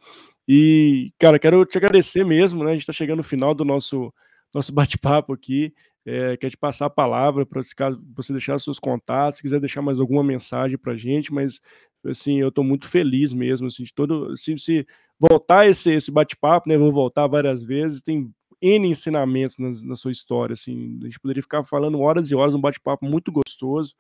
[0.48, 2.72] E, cara, quero te agradecer mesmo, né?
[2.72, 4.14] A gente está chegando no final do nosso,
[4.54, 5.74] nosso bate-papo aqui.
[6.04, 9.84] É, quer te passar a palavra para caso você deixar seus contatos, se quiser deixar
[9.84, 11.62] mais alguma mensagem para a gente, mas
[12.04, 14.88] assim, eu estou muito feliz mesmo, assim, de todo, se, se
[15.20, 20.12] voltar esse, esse bate-papo, né, vou voltar várias vezes, tem N ensinamentos na, na, sua
[20.12, 23.96] história, assim, a gente poderia ficar falando horas e horas, um bate-papo muito gostoso,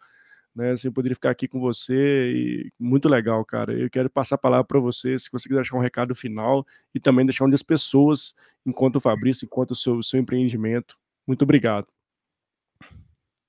[0.55, 4.35] né, assim, eu poderia ficar aqui com você, e muito legal, cara, eu quero passar
[4.35, 7.55] a palavra para você, se você quiser deixar um recado final, e também deixar onde
[7.55, 8.35] as pessoas,
[8.65, 11.87] enquanto o Fabrício, enquanto o seu, seu empreendimento, muito obrigado.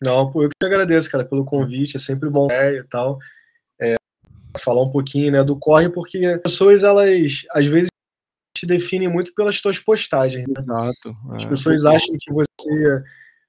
[0.03, 3.19] Não, eu que agradeço, cara, pelo convite, é sempre bom é, e tal,
[3.81, 3.97] é,
[4.59, 7.89] falar um pouquinho, né, do corre, porque as pessoas, elas, às vezes,
[8.57, 10.47] te definem muito pelas tuas postagens.
[10.47, 10.55] Né?
[10.59, 11.15] Exato.
[11.33, 11.37] É.
[11.37, 13.03] As pessoas acham que você.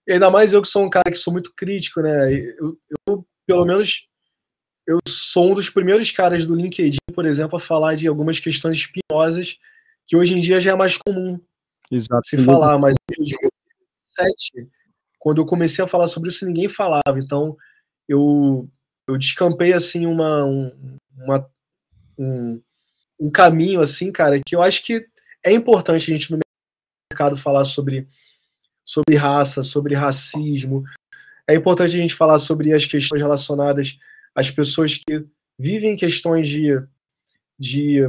[0.07, 2.33] E ainda mais eu que sou um cara que sou muito crítico, né?
[2.33, 2.77] Eu,
[3.07, 4.07] eu, pelo menos,
[4.85, 8.77] eu sou um dos primeiros caras do LinkedIn, por exemplo, a falar de algumas questões
[8.77, 9.57] espinosas
[10.05, 11.39] que hoje em dia já é mais comum
[11.89, 12.25] Exato.
[12.25, 14.69] se falar, mas em 2007,
[15.17, 17.17] quando eu comecei a falar sobre isso, ninguém falava.
[17.17, 17.55] Então,
[18.07, 18.69] eu,
[19.07, 21.49] eu descampei assim uma, um, uma
[22.17, 22.61] um,
[23.23, 25.07] um caminho assim, cara, que eu acho que
[25.45, 26.39] é importante a gente no
[27.09, 28.05] mercado falar sobre,
[28.83, 30.83] sobre raça, sobre racismo.
[31.47, 33.97] É importante a gente falar sobre as questões relacionadas
[34.35, 35.25] às pessoas que
[35.57, 36.71] vivem questões de,
[37.57, 38.01] de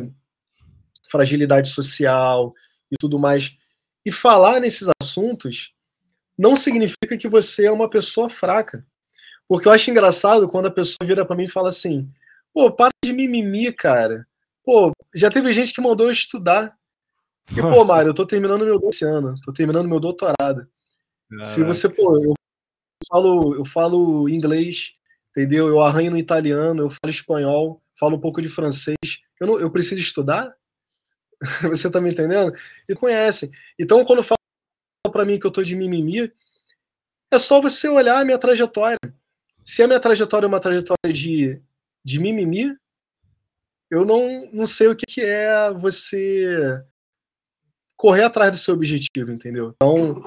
[1.08, 2.52] fragilidade social
[2.90, 3.56] e tudo mais.
[4.04, 5.72] E falar nesses assuntos
[6.36, 8.84] não significa que você é uma pessoa fraca.
[9.46, 12.10] Porque eu acho engraçado quando a pessoa vira para mim e fala assim:
[12.52, 14.26] pô, para de mimimi, cara.
[14.64, 16.76] Pô, já teve gente que mandou eu estudar.
[17.52, 20.66] E, pô, Mário, eu tô terminando meu esse ano, tô terminando meu doutorado.
[21.28, 21.48] Caraca.
[21.48, 22.34] Se você, pô, eu
[23.10, 24.94] falo, eu falo inglês,
[25.30, 25.68] entendeu?
[25.68, 28.96] Eu arranho no italiano, eu falo espanhol, falo um pouco de francês.
[29.38, 30.54] Eu, não, eu preciso estudar?
[31.70, 32.54] você tá me entendendo?
[32.88, 33.50] E conhecem.
[33.78, 34.38] Então, quando fala
[35.12, 36.32] para mim que eu tô de mimimi,
[37.30, 38.96] é só você olhar a minha trajetória.
[39.64, 41.60] Se a minha trajetória é uma trajetória de,
[42.04, 42.76] de mimimi,
[43.94, 46.82] eu não, não sei o que, que é você
[47.96, 49.72] correr atrás do seu objetivo, entendeu?
[49.76, 50.24] Então,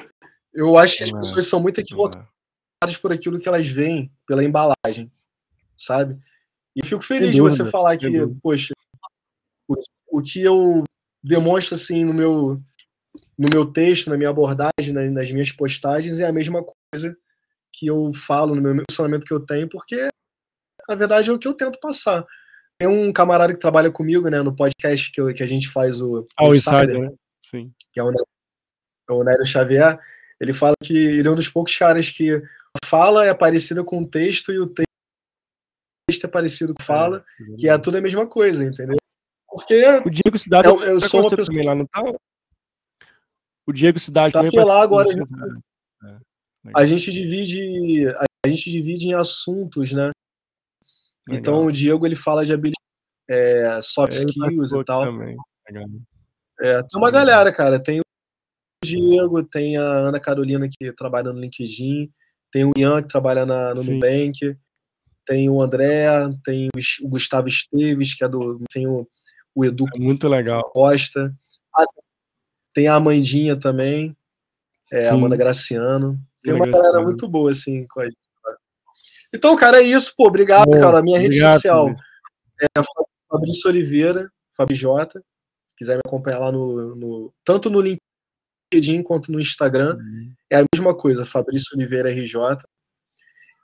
[0.54, 2.28] eu acho que as pessoas são muito equivocadas
[3.02, 5.12] por aquilo que elas veem pela embalagem,
[5.76, 6.18] sabe?
[6.74, 8.08] E fico feliz de você falar que,
[8.42, 8.74] poxa,
[9.68, 9.76] o,
[10.12, 10.84] o, que eu
[11.22, 12.62] demonstro assim no meu
[13.38, 17.16] no meu texto, na minha abordagem, nas, nas minhas postagens é a mesma coisa
[17.74, 20.08] que eu falo no meu relacionamento que eu tenho, porque
[20.88, 22.26] na verdade é o que eu tento passar.
[22.80, 26.02] Tem um camarada que trabalha comigo, né, no podcast que, eu, que a gente faz
[26.02, 26.28] o.
[26.38, 27.12] Ah, o Insider, né?
[27.42, 27.74] Sim.
[27.92, 29.98] Que é o, é o Xavier.
[30.40, 34.02] Ele fala que ele é um dos poucos caras que a fala é parecida com
[34.02, 38.28] o texto e o texto é parecido com fala, é, que é tudo a mesma
[38.28, 38.98] coisa, entendeu?
[39.50, 39.84] Porque.
[40.06, 41.46] O Diego Cidade eu, eu sou uma pessoa...
[41.48, 42.04] também lá, não tá?
[43.66, 45.10] O Diego Cidade tá também lá agora.
[45.10, 45.34] A gente,
[46.04, 46.18] é,
[46.76, 48.08] a gente divide.
[48.46, 50.12] A gente divide em assuntos, né?
[51.28, 51.40] Legal.
[51.40, 52.78] Então o Diego ele fala de habilidade,
[53.30, 55.04] é, soft ele skills e tal.
[56.60, 57.80] É, tem uma galera, cara.
[57.80, 58.04] Tem o
[58.84, 62.10] Diego, tem a Ana Carolina que trabalha no LinkedIn,
[62.52, 63.96] tem o Ian que trabalha na, no Sim.
[63.96, 64.58] Nubank,
[65.26, 66.08] tem o André,
[66.44, 66.70] tem
[67.02, 68.62] o Gustavo Esteves, que é do.
[68.72, 69.08] Tem o,
[69.54, 70.64] o Edu é muito legal.
[70.72, 71.36] Costa.
[72.74, 74.16] tem a Amandinha também,
[74.92, 76.18] é, Amanda Graciano.
[76.42, 78.27] Tem uma galera muito boa, assim, com a gente.
[79.34, 80.28] Então, cara, é isso, pô.
[80.28, 81.00] Obrigado, Bom, cara.
[81.00, 81.96] A minha obrigado, rede social
[82.62, 82.68] é
[83.30, 84.86] Fabrício Oliveira, FabiJ.
[85.78, 90.34] Quiser me acompanhar lá no, no, tanto no LinkedIn quanto no Instagram, uhum.
[90.50, 92.36] é a mesma coisa, Fabrício Oliveira RJ.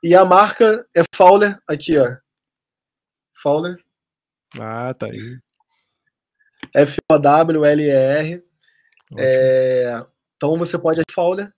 [0.03, 2.17] E a marca é Fowler, aqui, ó.
[3.41, 3.77] Fowler.
[4.59, 5.39] Ah, tá aí.
[6.75, 8.43] F-O-W-L-E-R.
[9.17, 11.51] É, então você pode Fowler.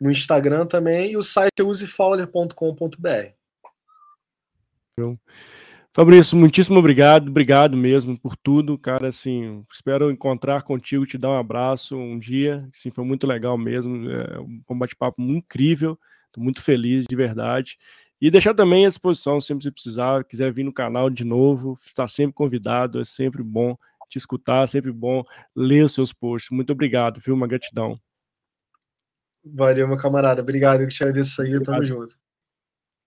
[0.00, 1.12] No Instagram também.
[1.12, 3.40] E o site é usefowler.com.br.
[5.92, 11.36] Fabrício, muitíssimo obrigado, obrigado mesmo por tudo, cara, assim, espero encontrar contigo, te dar um
[11.36, 17.06] abraço um dia, sim, foi muito legal mesmo, é um bate-papo incrível, estou muito feliz,
[17.08, 17.76] de verdade,
[18.20, 22.06] e deixar também à disposição, sempre se precisar, quiser vir no canal de novo, está
[22.06, 23.74] sempre convidado, é sempre bom
[24.08, 25.24] te escutar, sempre bom
[25.56, 27.98] ler os seus posts, muito obrigado, viu, uma gratidão.
[29.44, 31.76] Valeu, meu camarada, obrigado, eu que te agradeço aí, obrigado.
[31.76, 32.14] tamo junto.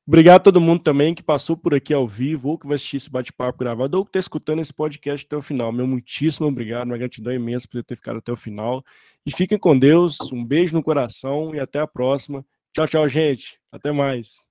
[0.05, 2.97] Obrigado a todo mundo também que passou por aqui ao vivo, ou que vai assistir
[2.97, 5.72] esse bate-papo gravado, ou que está escutando esse podcast até o final.
[5.72, 8.84] Meu muitíssimo obrigado, uma gratidão imensa por ter ficado até o final.
[9.26, 12.45] E fiquem com Deus, um beijo no coração e até a próxima.
[12.73, 13.57] Tchau, tchau, gente.
[13.72, 14.45] Até mais.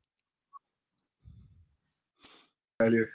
[2.80, 3.06] Valeu.